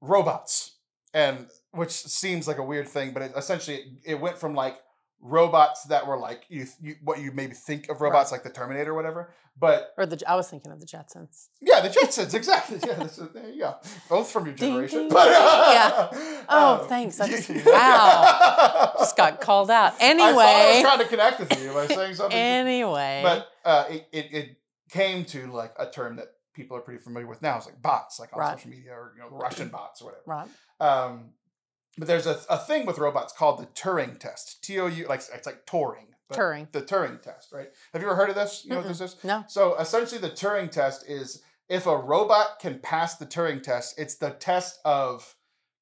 [0.00, 0.76] robots,
[1.14, 4.78] and which seems like a weird thing, but it, essentially it went from like
[5.20, 8.92] robots that were like you, you what you maybe think of robots like the Terminator
[8.92, 11.48] or whatever, but Or the I was thinking of the Jetsons.
[11.60, 12.78] yeah, the Jetsons, exactly.
[12.86, 13.74] Yeah, that's, there you go.
[14.08, 15.08] Both from your generation.
[15.12, 15.32] But, ding.
[15.32, 16.42] Yeah.
[16.48, 17.20] Oh, um, thanks.
[17.20, 18.92] I just- wow.
[18.98, 19.94] Just got called out.
[20.00, 22.38] I thought I was trying to connect with you by saying something.
[22.38, 23.20] Anyway.
[23.24, 24.56] but uh, it, it, it
[24.90, 27.56] came to like a term that people are pretty familiar with now.
[27.56, 28.56] It's like bots, like on Right.
[28.56, 30.22] social media or you know Russian bots or whatever.
[30.26, 30.48] right.
[30.80, 31.30] Um,
[31.98, 34.62] but there's a, a thing with robots called the Turing test.
[34.64, 36.06] T O U like it's like Turing.
[36.32, 36.70] Turing.
[36.72, 37.68] The Turing test, right?
[37.92, 38.62] Have you ever heard of this?
[38.64, 39.16] You know what this is?
[39.24, 39.44] No.
[39.48, 44.16] So essentially, the Turing test is if a robot can pass the Turing test, it's
[44.16, 45.36] the test of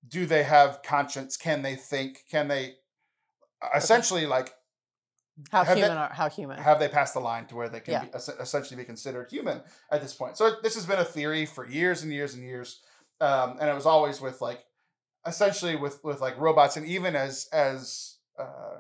[0.09, 1.37] do they have conscience?
[1.37, 2.25] Can they think?
[2.31, 2.75] Can they
[3.75, 4.53] essentially like
[5.51, 6.59] How Have they- human are how human?
[6.59, 8.05] have they passed the line to where they can Yeah.
[8.05, 10.37] be, es- essentially be considered human at this point?
[10.37, 12.81] So this has been a theory for years and years and years,
[13.21, 14.64] um, and it was always with like
[15.27, 18.79] essentially with with like robots and even as as uh,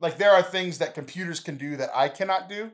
[0.00, 2.70] like there are things that computers can do that I cannot do,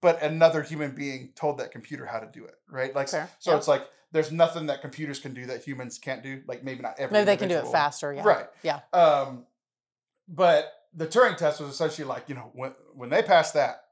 [0.00, 2.94] but another human being told that computer how to do it, right?
[2.94, 3.30] Like Fair.
[3.38, 3.58] so, Yep.
[3.58, 6.42] it's like there's nothing that computers can do that humans can't do.
[6.46, 7.12] Like maybe not every.
[7.12, 8.12] Maybe they can do it faster.
[8.12, 8.22] Yeah.
[8.22, 8.46] Right.
[8.62, 8.80] Yeah.
[8.92, 9.46] Um,
[10.28, 13.85] but the Turing test was essentially like you know when when they pass that,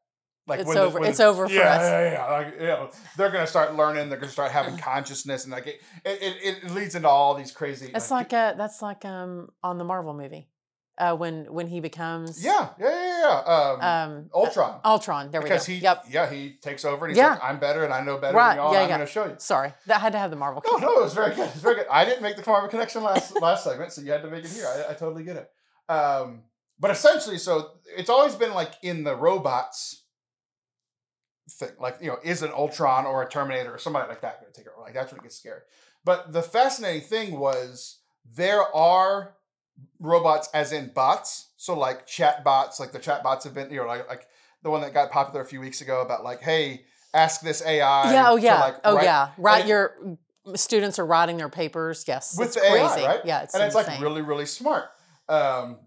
[0.47, 1.83] like It's the- over- when it's the- over for yeah, us.
[1.83, 4.09] Yeah, yeah, like you know they're gonna start learning.
[4.11, 7.91] They're gonna start having consciousness, and like it, it, it, leads into all these crazy.
[7.95, 10.49] It's like uh that's like um on the Marvel movie.
[10.97, 13.39] Uh when when he becomes yeah, yeah, yeah, yeah.
[13.53, 14.81] Um, um Ultron.
[14.85, 15.31] Ultron.
[15.33, 15.55] There we go.
[15.55, 16.05] because he, yep.
[16.09, 17.31] yeah, he takes over and he's Yeah.
[17.31, 18.73] like, "I'm better and I know better Right, than y'all.
[18.75, 19.73] yeah, I'm gonna show you." Sorry.
[19.87, 20.63] That had to have the Marvel.
[20.65, 21.49] No, no, it was very good.
[21.49, 21.87] It's very good.
[21.91, 24.51] I didn't make the Marvel connection last last segment, so you had to make it
[24.53, 24.67] here.
[24.69, 25.51] I, I totally get it.
[25.93, 26.45] Um,
[26.79, 30.04] but essentially, so it's always been like in the robots
[31.51, 34.53] thing, like you know, is an Ultron or a Terminator or somebody like that going
[34.53, 34.81] to take over?
[34.81, 35.61] Like that's when it gets scary.
[36.05, 37.99] But the fascinating thing was
[38.35, 39.35] there are
[39.99, 43.81] robots as in bots, so like chat bots, like the chat bots have been, you
[43.81, 44.27] know, like like
[44.63, 48.13] the one that got popular a few weeks ago about like, hey, ask this AI.
[48.13, 48.61] Yeah, oh yeah.
[48.61, 49.29] like, oh write- yeah.
[49.39, 50.19] Right it- your
[50.55, 52.05] students are writing their papers.
[52.07, 52.37] Yes.
[52.39, 52.75] with it's crazy.
[53.01, 53.21] AI, right?
[53.25, 54.85] Yeah, it's and it's like really, really smart.
[55.29, 55.79] Um,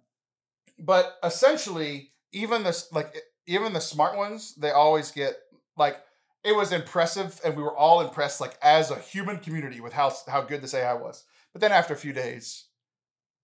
[0.80, 5.38] but essentially, even this like even the smart ones, they always get
[5.78, 6.02] like
[6.44, 10.14] it was impressive, and we were all impressed, like as a human community, with how
[10.28, 11.24] how good this AI was.
[11.54, 12.66] But then after a few days,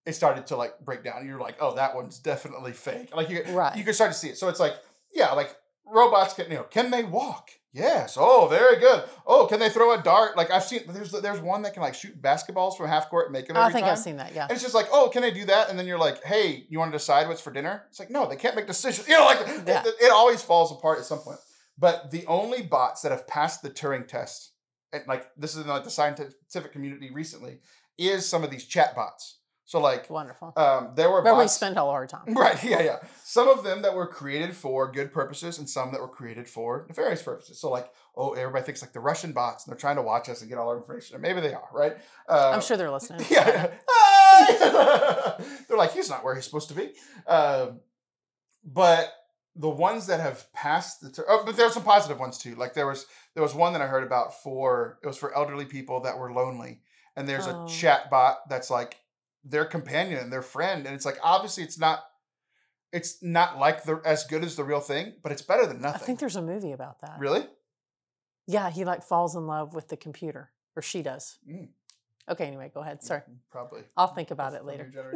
[0.06, 1.26] it started to like break down.
[1.26, 3.16] You're like, oh, that one's definitely fake.
[3.16, 3.76] Like you, Right.
[3.76, 4.38] you can start to see it.
[4.38, 4.74] So it's like,
[5.14, 5.56] yeah, like
[5.86, 7.50] robots can, you know, can they walk?
[7.76, 8.18] Yes.
[8.20, 9.04] Oh, very good.
[9.26, 10.38] Oh, can they throw a dart?
[10.38, 13.34] Like I've seen, there's there's one that can like shoot basketballs from half court and
[13.34, 13.94] make them every I think time.
[13.94, 14.36] I've seen that.
[14.36, 14.44] Yeah.
[14.44, 15.70] And it's just like, oh, can they do that?
[15.72, 17.84] And then you're like, hey, you want to decide what's for dinner?
[17.90, 19.08] It's like, no, they can't make decisions.
[19.08, 19.82] You know, like Yeah.
[19.86, 21.40] it, it always falls apart at some point.
[21.84, 24.54] But the only bots that have passed the Turing test,
[24.94, 27.60] and like this is in like the scientific community recently,
[27.98, 29.40] is some of these chat bots.
[29.66, 30.54] So like, Wonderful.
[30.56, 31.56] um, there were Where we bots.
[31.56, 32.22] spend all our time.
[32.36, 33.00] Right, yeah, yeah.
[33.26, 36.86] Some of them that were created for good purposes and some that were created for
[36.88, 37.60] nefarious purposes.
[37.60, 40.40] So, like, oh, everybody thinks like the Russian bots and they're trying to watch us
[40.40, 41.16] and get all our information.
[41.16, 41.98] And maybe they are, right?
[42.30, 43.26] Uh, I'm sure they're listening.
[43.30, 43.72] Yeah.
[44.50, 45.34] yeah.
[45.68, 46.92] They're like, he's not where he's supposed to be.
[47.28, 47.82] Um,
[48.64, 49.12] but
[49.56, 52.56] the ones that have passed the ter- oh, but there's some positive ones too.
[52.56, 55.66] Like there was there was one that I heard about for it was for elderly
[55.66, 56.82] people that were lonely,
[57.16, 57.66] and there's Oh.
[57.66, 58.98] a chat bot that's like
[59.44, 62.04] their companion and their friend, and it's like obviously it's not
[62.92, 66.02] it's not like the as good as the real thing, but it's better than nothing.
[66.02, 67.20] I think there's a movie about that.
[67.20, 67.46] really.
[68.48, 71.38] Yeah, he like falls in love with the computer, or she does.
[71.50, 71.70] Mm.
[72.30, 73.04] Okay, anyway, go ahead.
[73.04, 73.22] Sorry.
[73.52, 73.82] Probably.
[73.98, 74.92] I'll think about That's it later.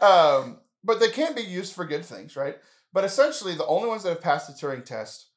[0.00, 2.56] um, but they can be used for good things, right?
[2.92, 5.28] But essentially, the only ones that have passed the Turing test,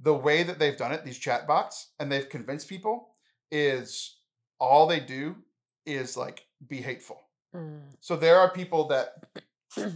[0.00, 3.08] the way that they've done it, these chatbots, and they've convinced people,
[3.50, 4.18] is
[4.60, 5.36] all they do
[5.86, 7.20] is like be hateful.
[7.54, 7.80] Mm.
[8.00, 9.14] So there are people that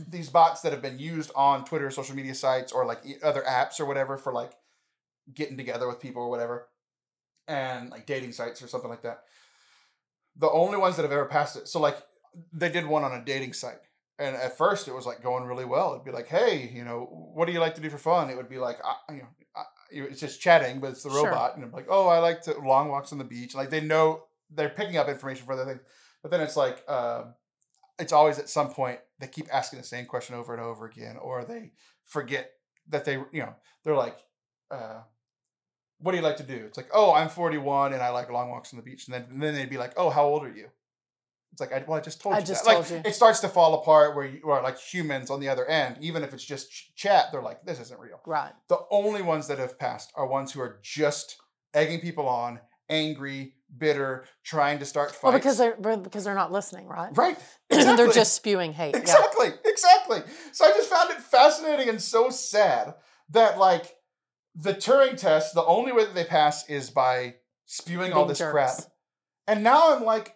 [0.09, 3.81] these bots that have been used on Twitter, social media sites, or like other apps
[3.81, 4.53] or whatever for like
[5.35, 6.69] getting together with people or whatever,
[7.47, 9.25] and like dating sites or something like that.
[10.37, 11.69] The only ones that have ever passed it.
[11.69, 11.99] So like
[12.53, 13.81] they did one on a dating site.
[14.19, 15.93] And at first, it was like going really well.
[15.93, 18.37] It'd be like, "Hey, you know, what do you like to do for fun?" It
[18.37, 21.25] would be like, I, you know, I, it's just chatting, but it's the Sure.
[21.25, 23.81] robot, and I'm like, "Oh, I like to long walks on the beach." Like they
[23.81, 25.81] know they're picking up information for other things,
[26.23, 27.35] but then it's like, um,
[27.99, 31.17] it's always at some point they keep asking the same question over and over again,
[31.17, 31.73] or they
[32.05, 32.51] forget
[32.89, 33.55] that they, you know,
[33.85, 34.19] they're like,
[34.71, 35.01] uh,
[35.99, 38.51] "What do you like to do?" It's like, "Oh, I'm 41 and I like long
[38.51, 40.53] walks on the beach," and then and then they'd be like, "Oh, how old are
[40.53, 40.71] you?"
[41.53, 42.47] It's like, I, well, I just told I you.
[42.47, 42.73] just that.
[42.73, 43.11] told like, you.
[43.11, 46.23] It starts to fall apart where you are like humans on the other end, even
[46.23, 48.21] if it's just ch- chat, they're like, this isn't real.
[48.27, 48.53] Right.
[48.69, 51.37] The only ones that have passed are ones who are just
[51.75, 55.23] egging people on, angry, bitter, trying to start fights.
[55.23, 57.17] Well, because they're because they're not listening, right?
[57.17, 57.39] right.
[57.71, 57.97] Exactly.
[57.97, 58.95] they're just spewing hate.
[58.95, 59.01] Yeah.
[59.01, 60.23] Exactly, exactly.
[60.53, 62.95] So I just found it fascinating and so sad
[63.31, 63.95] that like
[64.55, 68.53] the Turing test, the only way that they pass is by spewing all this jerks.
[68.53, 68.73] crap.
[69.47, 70.35] And now I'm like,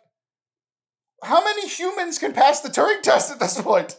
[1.23, 3.97] how many humans can pass the Turing test at this point?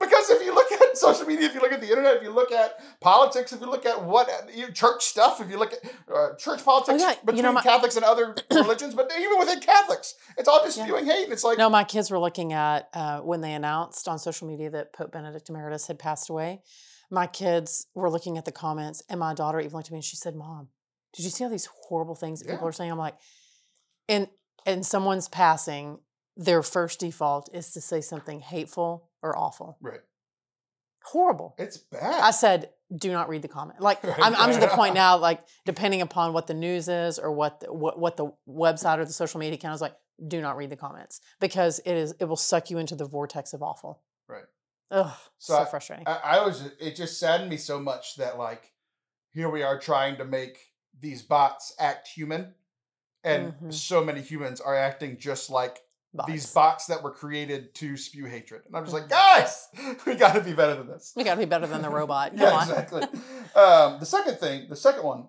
[0.00, 2.30] Because if you look at social media, if you look at the internet, if you
[2.30, 4.28] look at politics, if you look at what
[4.72, 5.80] church stuff, if you look at
[6.14, 9.38] uh, church politics Oh, yeah, you between know, my- Catholics and other religions, but even
[9.40, 10.84] within Catholics, it's all just Yeah.
[10.84, 11.24] spewing hate.
[11.24, 14.46] And it's like, No, my kids were looking at uh, when they announced on social
[14.46, 16.62] media that Pope Benedict Emeritus had passed away.
[17.10, 20.04] My kids were looking at the comments, and my daughter even looked at me and
[20.04, 20.68] she said, "Mom,
[21.14, 23.16] did you see all these horrible things that people are saying?" I'm like,
[24.08, 24.28] and
[24.66, 25.98] and someone's passing,
[26.38, 30.00] their first default is to say something hateful or awful, right,
[31.04, 31.54] horrible.
[31.58, 32.20] it's bad.
[32.22, 33.80] I said, do not read the comment.
[33.80, 34.18] Like Right.
[34.22, 37.60] I'm, I'm to the point now, like depending upon what the news is or what
[37.60, 39.94] the, what what the website or the social media account is like,
[40.26, 43.52] do not read the comments because it is it will suck you into the vortex
[43.52, 44.02] of awful.
[44.28, 44.44] Right.
[44.90, 46.06] Ugh, So so, I- frustrating.
[46.06, 48.72] I, I was it just saddened me so much that like
[49.32, 50.58] here we are trying to make
[50.98, 52.54] these bots act human
[53.24, 53.74] and Mhm.
[53.74, 55.80] so many humans are acting just like
[56.26, 56.86] these Bots.
[56.86, 59.68] that were created to spew hatred and i'm just like guys
[60.06, 62.32] we got to be better than this we got to be better than the robot.
[62.36, 62.62] Yeah on.
[62.62, 63.02] exactly
[63.54, 65.28] um, the second thing the second one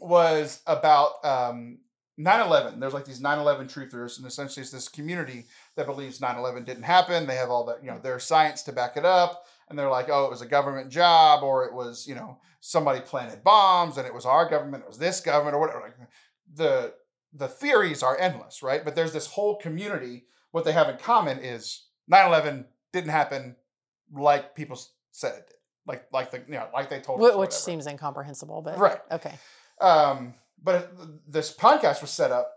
[0.00, 1.78] was about um,
[2.18, 5.44] 9-11 there's like these 9-11 truthers and essentially it's this community
[5.76, 8.96] that believes 9-11 didn't happen they have all that you know their science to back
[8.96, 12.14] it up and they're like oh it was a government job or it was you
[12.14, 15.80] know somebody planted bombs and it was our government it was this government or whatever
[15.80, 15.96] like
[16.54, 16.92] the
[17.32, 21.38] the theories are endless right but there's this whole community what they have in common
[21.38, 23.56] is 9-11 didn't happen
[24.12, 24.78] like people
[25.12, 25.56] said it did
[25.86, 29.00] like like the you know like they told us Wh- Which seems incomprehensible, but Right.
[29.10, 29.34] Okay.
[29.80, 30.92] Um, but
[31.26, 32.52] this podcast was set up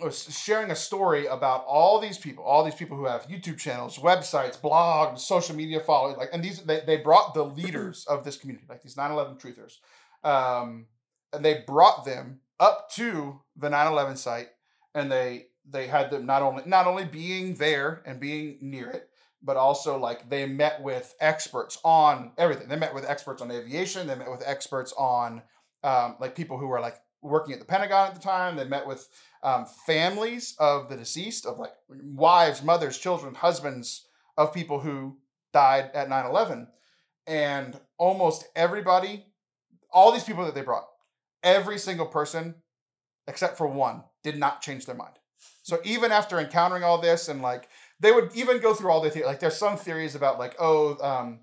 [0.00, 3.98] was sharing a story about all these people, all these people who have YouTube channels,
[3.98, 8.36] websites, blogs, social media following, like, and these they, they brought the leaders of this
[8.36, 9.74] community, like these 9/11 truthers,
[10.28, 10.86] um,
[11.32, 14.48] and they brought them up to the 9/11 site,
[14.94, 19.08] and they they had them not only not only being there and being near it,
[19.42, 22.68] but also like they met with experts on everything.
[22.68, 24.06] They met with experts on aviation.
[24.06, 25.42] They met with experts on
[25.82, 28.56] um, like people who were like working at the Pentagon at the time.
[28.56, 29.08] They met with
[29.42, 35.18] um, families of the deceased, of like wives, mothers, children, husbands of people who
[35.52, 36.68] died at 9 11.
[37.26, 39.26] And almost everybody,
[39.90, 40.86] all these people that they brought,
[41.44, 42.56] every single person,
[43.28, 45.14] except for one, did not change their mind.
[45.62, 47.68] So even after encountering all this, and like
[48.00, 50.98] they would even go through all the theories, like there's some theories about like, oh,
[51.02, 51.40] um,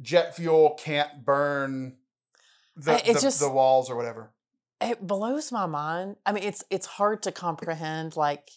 [0.00, 1.96] jet fuel can't burn
[2.76, 4.30] the, the, just- the walls or whatever.
[4.82, 8.50] it blows my mind i mean it's it's hard to comprehend like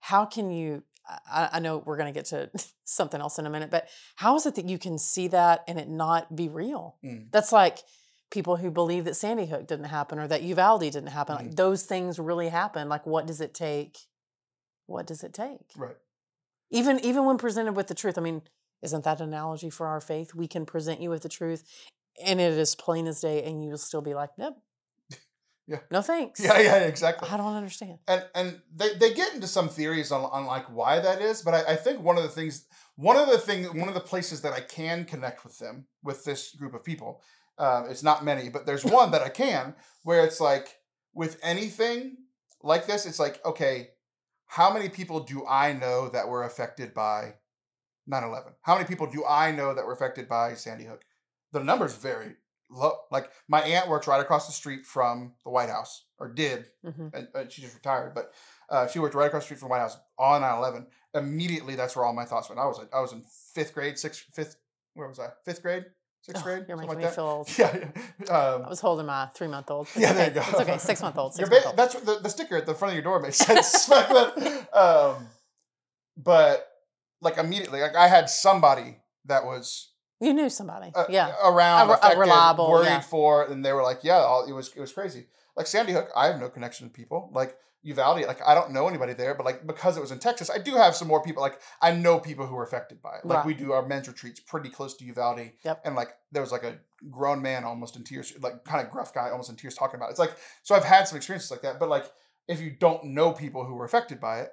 [0.00, 0.84] how can you
[1.28, 2.50] I, I know we're going to get to
[2.84, 5.78] something else in a minute but how is it that you can see that and
[5.80, 7.32] it not be real Mm.
[7.32, 7.78] that's like
[8.30, 11.46] people who believe that sandy hook didn't happen or that uvalde didn't happen Mm-hmm.
[11.46, 13.98] like those things really happen like what does it take
[14.86, 15.96] what does it take Right.
[16.70, 18.42] even even when presented with the truth i mean
[18.82, 21.64] isn't that an analogy for our faith we can present you with the truth
[22.24, 24.56] and it is plain as day and you will still be like nope
[25.66, 25.78] Yeah.
[25.90, 27.28] no thanks Yeah, yeah, exactly.
[27.30, 30.98] i don't understand and and they, they get into some theories on, on like why
[31.00, 32.66] that is but I, I think one of the things
[32.96, 36.24] one of the things one of the places that i can connect with them with
[36.24, 37.22] this group of people
[37.58, 40.78] um, it's not many but there's one that i can where it's like
[41.14, 42.16] with anything
[42.62, 43.88] like this it's like okay
[44.46, 47.34] how many people do i know that were affected by
[48.10, 51.04] 9-11 how many people do i know that were affected by sandy hook
[51.52, 52.34] the number's very
[52.70, 56.66] low like my aunt works right across the street from the white house or did
[56.84, 58.32] hmm and, and she just retired, but
[58.70, 60.86] uh, she worked right across the street from the White House on 9-11.
[61.14, 62.60] Immediately, that's where all my thoughts went.
[62.60, 63.22] I was I was in
[63.54, 64.56] fifth grade, sixth, fifth,
[64.94, 65.28] where was I?
[65.44, 65.86] Fifth grade,
[66.22, 67.48] sixth grade, you're making like me feel old.
[67.58, 67.76] Yeah,
[68.26, 68.32] yeah.
[68.36, 70.40] Um, i was holding my three month old yeah, there you go.
[70.40, 72.90] it's okay six month old six ba- that's what the, the sticker at the front
[72.92, 73.90] of your door makes sense.
[74.72, 75.28] um,
[76.16, 76.66] but
[77.20, 81.92] like immediately, like I had somebody that was you knew somebody uh, yeah around, A
[81.92, 83.00] re- a reliable, worried yeah.
[83.00, 85.26] for, and they were like, yeah, all, it was it was crazy.
[85.56, 87.30] Like Sandy Hook, I have no connection to people.
[87.32, 90.50] Like Uvalde, like I don't know anybody there, but like because it was in Texas,
[90.50, 91.42] I do have some more people.
[91.42, 93.24] Like I know people who were affected by it.
[93.24, 93.46] Like Right.
[93.46, 95.82] we do our men's retreats pretty close to Uvalde, Yep.
[95.84, 96.78] and like there was like a
[97.10, 100.08] grown man almost in tears, like kind of gruff guy almost in tears talking about
[100.08, 100.10] it.
[100.10, 102.04] It's like so I've had some experiences like that, but like
[102.48, 104.50] if you don't know people who were affected by it,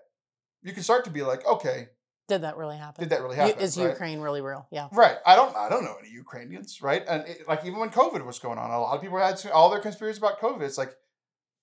[0.61, 1.89] you can start to be like, okay,
[2.27, 3.03] Did that really happen?
[3.03, 3.59] did that really happen?
[3.59, 3.89] Is right?
[3.89, 4.67] Ukraine really real?
[4.71, 4.87] Yeah.
[4.91, 5.17] Right.
[5.25, 5.55] I don't.
[5.55, 6.81] I don't know any Ukrainians.
[6.81, 7.03] Right.
[7.07, 9.69] And it, like even when COVID was going on, a lot of people had all
[9.71, 10.61] their conspiracies about COVID.
[10.61, 10.93] It's like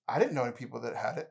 [0.09, 1.29] I didn't know any people that had it.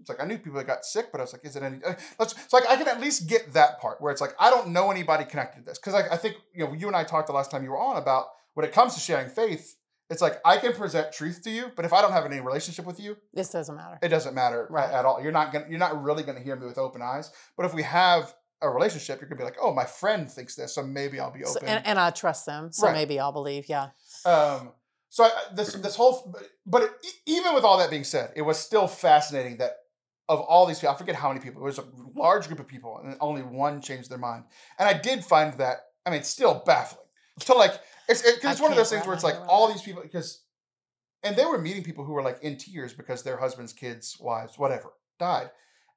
[0.00, 1.78] It's like I knew people that got sick, but I was like, is it any?
[1.84, 2.32] uh, Let's.
[2.32, 4.90] It's like I can at least get that part where it's like I don't know
[4.90, 7.32] anybody connected to this because I, I think you know you and I talked the
[7.34, 9.76] last time you were on about when it comes to sharing faith.
[10.08, 12.84] It's like I can present truth to you, but if I don't have any relationship
[12.84, 13.96] with you, This doesn't matter.
[14.02, 14.90] it doesn't matter Right.
[14.90, 15.22] at, all.
[15.22, 15.66] You're not gonna.
[15.68, 17.30] You're not really gonna hear me with open eyes.
[17.56, 20.74] But if we have a relationship, you're gonna be like, oh, my friend thinks this,
[20.74, 21.68] so maybe I'll be So- open.
[21.68, 22.94] and, and I trust them, so Right.
[22.94, 23.68] maybe I'll believe.
[23.68, 23.90] Yeah.
[24.26, 24.72] Um,
[25.10, 26.34] so I, this this whole,
[26.66, 26.90] but, it,
[27.26, 29.76] even with all that being said, it was still fascinating that
[30.30, 31.60] of all these people, I forget how many people.
[31.60, 34.44] It was a large group of people, and only one changed their mind.
[34.78, 35.76] And I did find that.
[36.06, 37.04] I mean, it's still baffling.
[37.40, 37.74] So like,
[38.08, 39.74] it's it, it's one of those things where it's like all that.
[39.74, 40.44] these people because,
[41.24, 44.58] and they were meeting people who were like in tears because their husbands, kids, wives,
[44.58, 45.50] whatever died.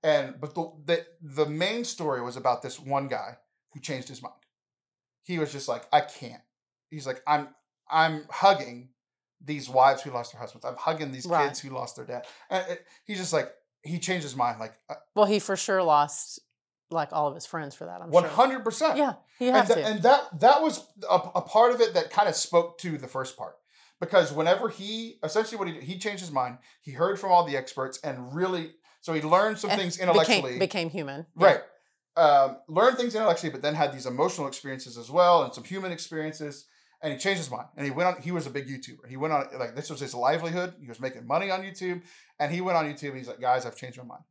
[0.03, 3.37] And but the the the main story was about this one guy
[3.73, 4.35] who changed his mind.
[5.21, 6.41] He was just like, I can't.
[6.89, 7.49] He's like, I'm
[7.89, 8.89] I'm hugging
[9.45, 10.65] these wives who lost their husbands.
[10.65, 11.47] I'm hugging these Right.
[11.47, 12.25] kids who lost their dad.
[12.49, 13.51] And it, he's just like,
[13.83, 16.39] he changed his mind, like uh, Well, he for sure lost
[16.89, 18.01] like all of his friends for that.
[18.01, 18.31] I'm one sure.
[18.31, 18.97] hundred percent.
[18.97, 19.85] Yeah, he and, has to.
[19.85, 23.07] and that that was a, a part of it that kind of spoke to the
[23.07, 23.55] first part
[23.99, 26.57] because whenever he essentially what he did, he changed his mind.
[26.81, 28.71] He heard from all the experts and really,
[29.01, 30.53] so he learned some And things intellectually.
[30.53, 31.25] became, became human.
[31.37, 31.45] Yeah.
[31.47, 31.61] Right.
[32.15, 35.91] Um, learned things intellectually, but then had these emotional experiences as well and some human
[35.91, 36.65] experiences.
[37.03, 37.67] And he changed his mind.
[37.75, 39.07] And he went on, he was a big YouTuber.
[39.09, 40.73] He went on, like, this was his livelihood.
[40.79, 42.01] He was making money on YouTube.
[42.39, 44.23] And he went on YouTube and he's like, guys, I've changed my mind.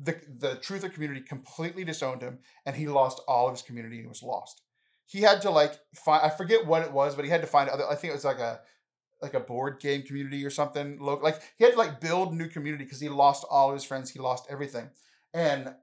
[0.00, 4.00] The, the truther community completely disowned him and he lost all of his community.
[4.02, 4.62] He was lost.
[5.06, 7.70] He had to, like, find, I forget what it was, but he had to find
[7.70, 8.60] other, I think it was like a,
[9.22, 10.98] like a board game community or something.
[11.00, 13.84] Local, like he had to like build new community because he lost all of his
[13.84, 14.10] friends.
[14.10, 14.90] He lost everything.
[15.32, 15.74] And,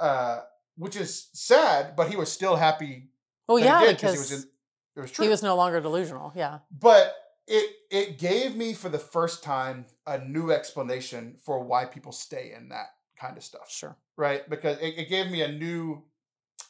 [0.00, 0.40] uh,
[0.76, 3.10] which is sad, but he was still happy
[3.48, 4.50] Oh yeah, he did because he was in,
[4.96, 5.24] it was true.
[5.24, 6.32] he was no longer delusional.
[6.34, 6.58] Yeah.
[6.70, 7.14] but
[7.46, 12.52] it it gave me for the first time a new explanation for why people stay
[12.56, 12.86] in that
[13.20, 13.96] kind of stuff, Sure.
[14.16, 14.48] right?
[14.48, 16.02] Because it, it gave me a new,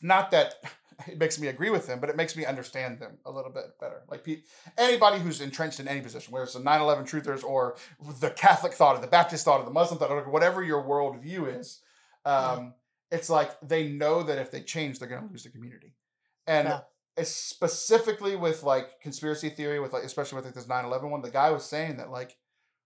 [0.02, 0.54] not that
[1.06, 3.78] it makes me agree with them, but it makes me understand them a little bit
[3.80, 4.02] better.
[4.10, 4.42] Like pe-
[4.76, 7.76] anybody who's entrenched in any position, whether it's the 9/11 truthers or
[8.20, 11.56] the Catholic thought or the Baptist thought or the Muslim thought or whatever your worldview
[11.58, 11.80] is,
[12.24, 12.74] um,
[13.12, 15.94] it's like they know that if they change, they're going to lose the community.
[16.48, 16.80] And Yeah.
[17.16, 21.30] It's specifically with like conspiracy theory, with like especially with like this 9/11 one, the
[21.30, 22.36] guy was saying that like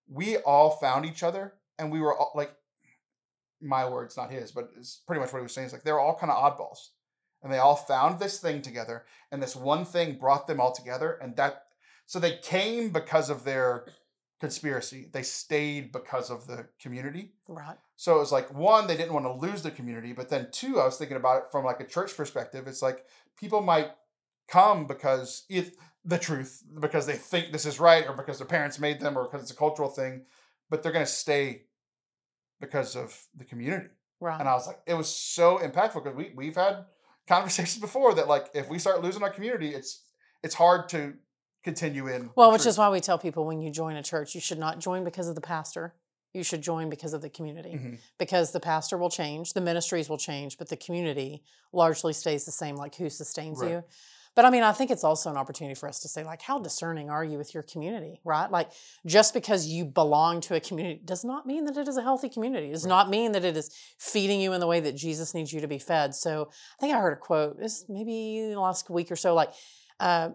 [0.08, 2.52] we all found each other and we were all like
[3.60, 5.66] my words, not his, but it's pretty much what he was saying.
[5.66, 6.90] Is like they're all kind of oddballs,
[7.42, 11.18] and they all found this thing together, and this one thing brought them all together,
[11.22, 11.64] and that
[12.06, 13.86] so they came because of their
[14.40, 15.08] conspiracy.
[15.12, 17.32] They stayed because of the community.
[17.48, 17.76] Right.
[17.96, 20.80] So it was like one, they didn't want to lose the community, but then two,
[20.80, 22.68] I was thinking about it from like a church perspective.
[22.68, 23.04] It's like
[23.36, 23.90] people might
[24.48, 28.78] come because it the truth, because they think this is right, or because their parents
[28.78, 30.24] made them, or because it's a cultural thing,
[30.70, 31.64] but they're gonna stay
[32.60, 33.88] because of the community.
[34.20, 34.40] Right.
[34.40, 36.86] And I was like, it was so impactful because we we've had
[37.26, 40.02] conversations before that like if we start losing our community, it's
[40.42, 41.14] it's hard to
[41.62, 42.30] continue in.
[42.36, 42.72] Well, which truth.
[42.72, 45.28] is why we tell people when you join a church, you should not join because
[45.28, 45.94] of the pastor.
[46.32, 47.70] You should join because of the community.
[47.70, 47.98] Mhm.
[48.18, 51.42] Because the pastor will change, the ministries will change, but the community
[51.72, 53.70] largely stays the same, like who sustains Right.
[53.70, 53.84] you.
[54.38, 56.60] But I mean, I think it's also an opportunity for us to say, like, how
[56.60, 58.48] discerning are you with your community, right?
[58.48, 58.70] Like,
[59.04, 62.28] just because you belong to a community does not mean that it is a healthy
[62.28, 62.68] community.
[62.68, 62.90] It does Right.
[62.90, 65.66] not mean that it is feeding you in the way that Jesus needs you to
[65.66, 66.14] be fed.
[66.14, 69.34] So I think I heard a quote, this maybe in the last week or so,
[69.34, 69.52] like,
[69.98, 70.28] uh,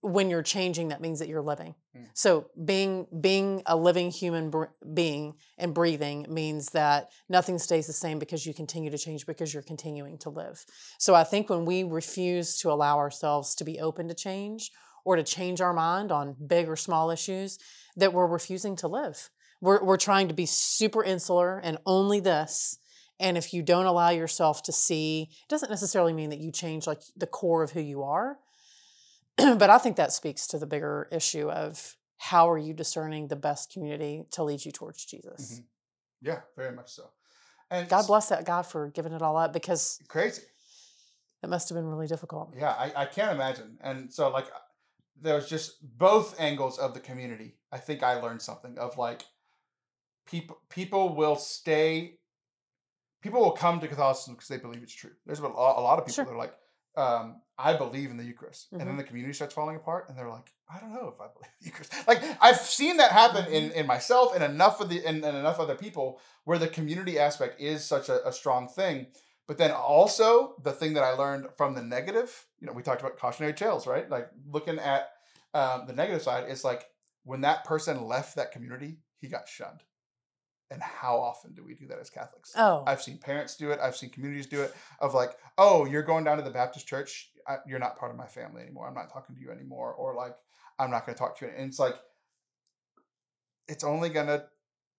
[0.00, 1.74] when you're changing, that means that you're living.
[1.96, 2.06] Mm.
[2.14, 4.64] So being being a living human br-
[4.94, 9.52] being and breathing means that nothing stays the same because you continue to change because
[9.52, 10.64] you're continuing to live.
[10.98, 14.70] So I think when we refuse to allow ourselves to be open to change
[15.04, 17.58] or to change our mind on big or small issues,
[17.96, 19.30] that we're refusing to live.
[19.60, 22.78] We're we're trying to be super insular and only this.
[23.20, 26.86] And if you don't allow yourself to see, it doesn't necessarily mean that you change
[26.86, 28.38] like the core of who you are.
[29.58, 33.36] but I think that speaks to the bigger issue of how are you discerning the
[33.36, 35.60] best community to lead you towards Jesus.
[35.60, 35.64] Mhm.
[36.20, 37.10] Yeah, very much so.
[37.70, 40.42] And God bless that guy for giving it all up because crazy.
[41.42, 42.54] it must have been really difficult.
[42.56, 43.78] Yeah, I, I can't imagine.
[43.80, 44.46] And so like
[45.20, 47.56] there was just both angles of the community.
[47.70, 49.22] I think I learned something of like
[50.26, 52.18] people people will stay
[53.22, 55.10] people will come to Catholicism because they believe it's true.
[55.26, 56.24] There's a lot, a lot of people Sure.
[56.24, 56.54] that are like,
[56.98, 58.68] um, I believe in the Eucharist.
[58.72, 58.98] And then Mhm.
[58.98, 61.58] the community starts falling apart and they're like, I don't know if I believe in
[61.60, 61.92] the Eucharist.
[62.08, 63.52] Like I've seen that happen Mm-hmm.
[63.54, 67.18] in, in myself and enough of the and, and enough other people where the community
[67.18, 69.06] aspect is such a, a strong thing.
[69.46, 73.00] But then also the thing that I learned from the negative, you know, we talked
[73.00, 74.08] about cautionary tales, right?
[74.10, 75.08] Like looking at
[75.54, 76.84] um, the negative side is like
[77.24, 79.82] when that person left that community, he got shunned.
[80.70, 82.52] And how often do we do that as Catholics?
[82.56, 83.80] Oh, I've seen parents do it.
[83.80, 84.74] I've seen communities do it.
[85.00, 87.30] Of like, oh, you're going down to the Baptist church.
[87.46, 88.86] I, you're not part of my family anymore.
[88.86, 89.94] I'm not talking to you anymore.
[89.94, 90.36] Or like,
[90.78, 91.52] I'm not going to talk to you.
[91.56, 91.94] And it's like,
[93.66, 94.44] it's only going to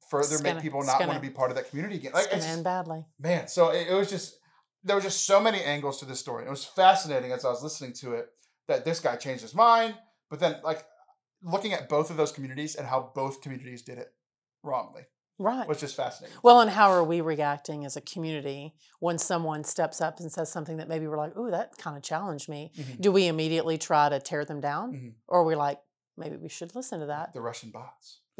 [0.09, 2.11] further make gonna- people not want to be part of that community again.
[2.15, 3.05] it's Like, it's, end badly.
[3.19, 3.47] man.
[3.47, 4.37] So it, it was just
[4.83, 6.45] there were just so many angles to this story.
[6.45, 8.29] It was fascinating as I was listening to it
[8.67, 9.95] that this guy changed his mind,
[10.29, 10.83] but then like
[11.43, 14.13] looking at both of those communities and how both communities did it
[14.63, 15.03] wrongly
[15.41, 15.67] Right.
[15.69, 16.37] Which is fascinating.
[16.43, 20.51] Well, and how are we reacting as a community when someone steps up and says
[20.51, 22.99] something that maybe we're like, "Ooh, that kind of challenged me." Mhm.
[22.99, 25.13] Do we immediately try to tear them down, Mhm.
[25.27, 25.79] or are we like,
[26.17, 27.33] maybe we should listen to that?
[27.33, 28.19] the Russian bots.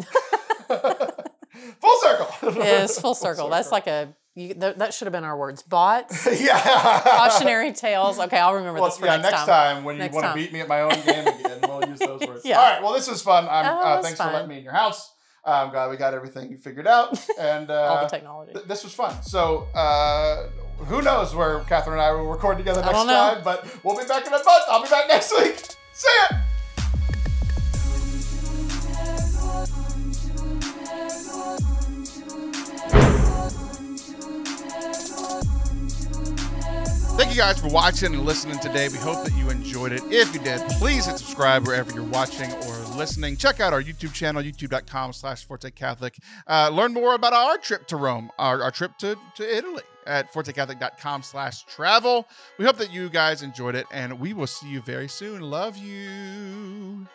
[1.81, 2.27] full circle.
[2.61, 3.49] It's full circle.
[3.49, 5.63] That's like a you, th- that should have been our words.
[5.63, 7.01] Bots, yeah.
[7.03, 8.19] cautionary tales.
[8.19, 9.75] Okay, I'll remember Well, this for yeah, next, next time.
[9.77, 12.21] time, when you want to beat me at my own game again, we'll use those
[12.21, 12.45] words.
[12.45, 12.59] Yeah.
[12.59, 12.83] All right.
[12.83, 13.47] Well, this was fun.
[13.49, 15.11] I'm, Oh, uh, thanks for letting me in your house.
[15.45, 18.53] I'm glad we got everything figured out, and uh, All the technology.
[18.53, 19.21] th- this was fun.
[19.23, 20.47] So, uh,
[20.85, 23.41] who knows where Catherine and I will record together next time?
[23.43, 24.47] But we'll be back in a month.
[24.69, 25.57] I'll be back next week.
[25.93, 26.37] See ya.
[37.17, 38.87] Thank you guys for watching and listening today.
[38.87, 40.01] We hope that you enjoyed it.
[40.09, 43.37] If you did, please hit subscribe wherever you're watching or listening.
[43.37, 46.17] Check out our YouTube channel, youtube.com slash Forte Catholic.
[46.47, 50.31] Uh, learn more about our trip to Rome, our, our trip to, to Italy at
[50.33, 52.27] fortecatholic.com slash travel.
[52.57, 55.41] We hope that you guys enjoyed it, and we will see you very soon.
[55.41, 57.07] Love you.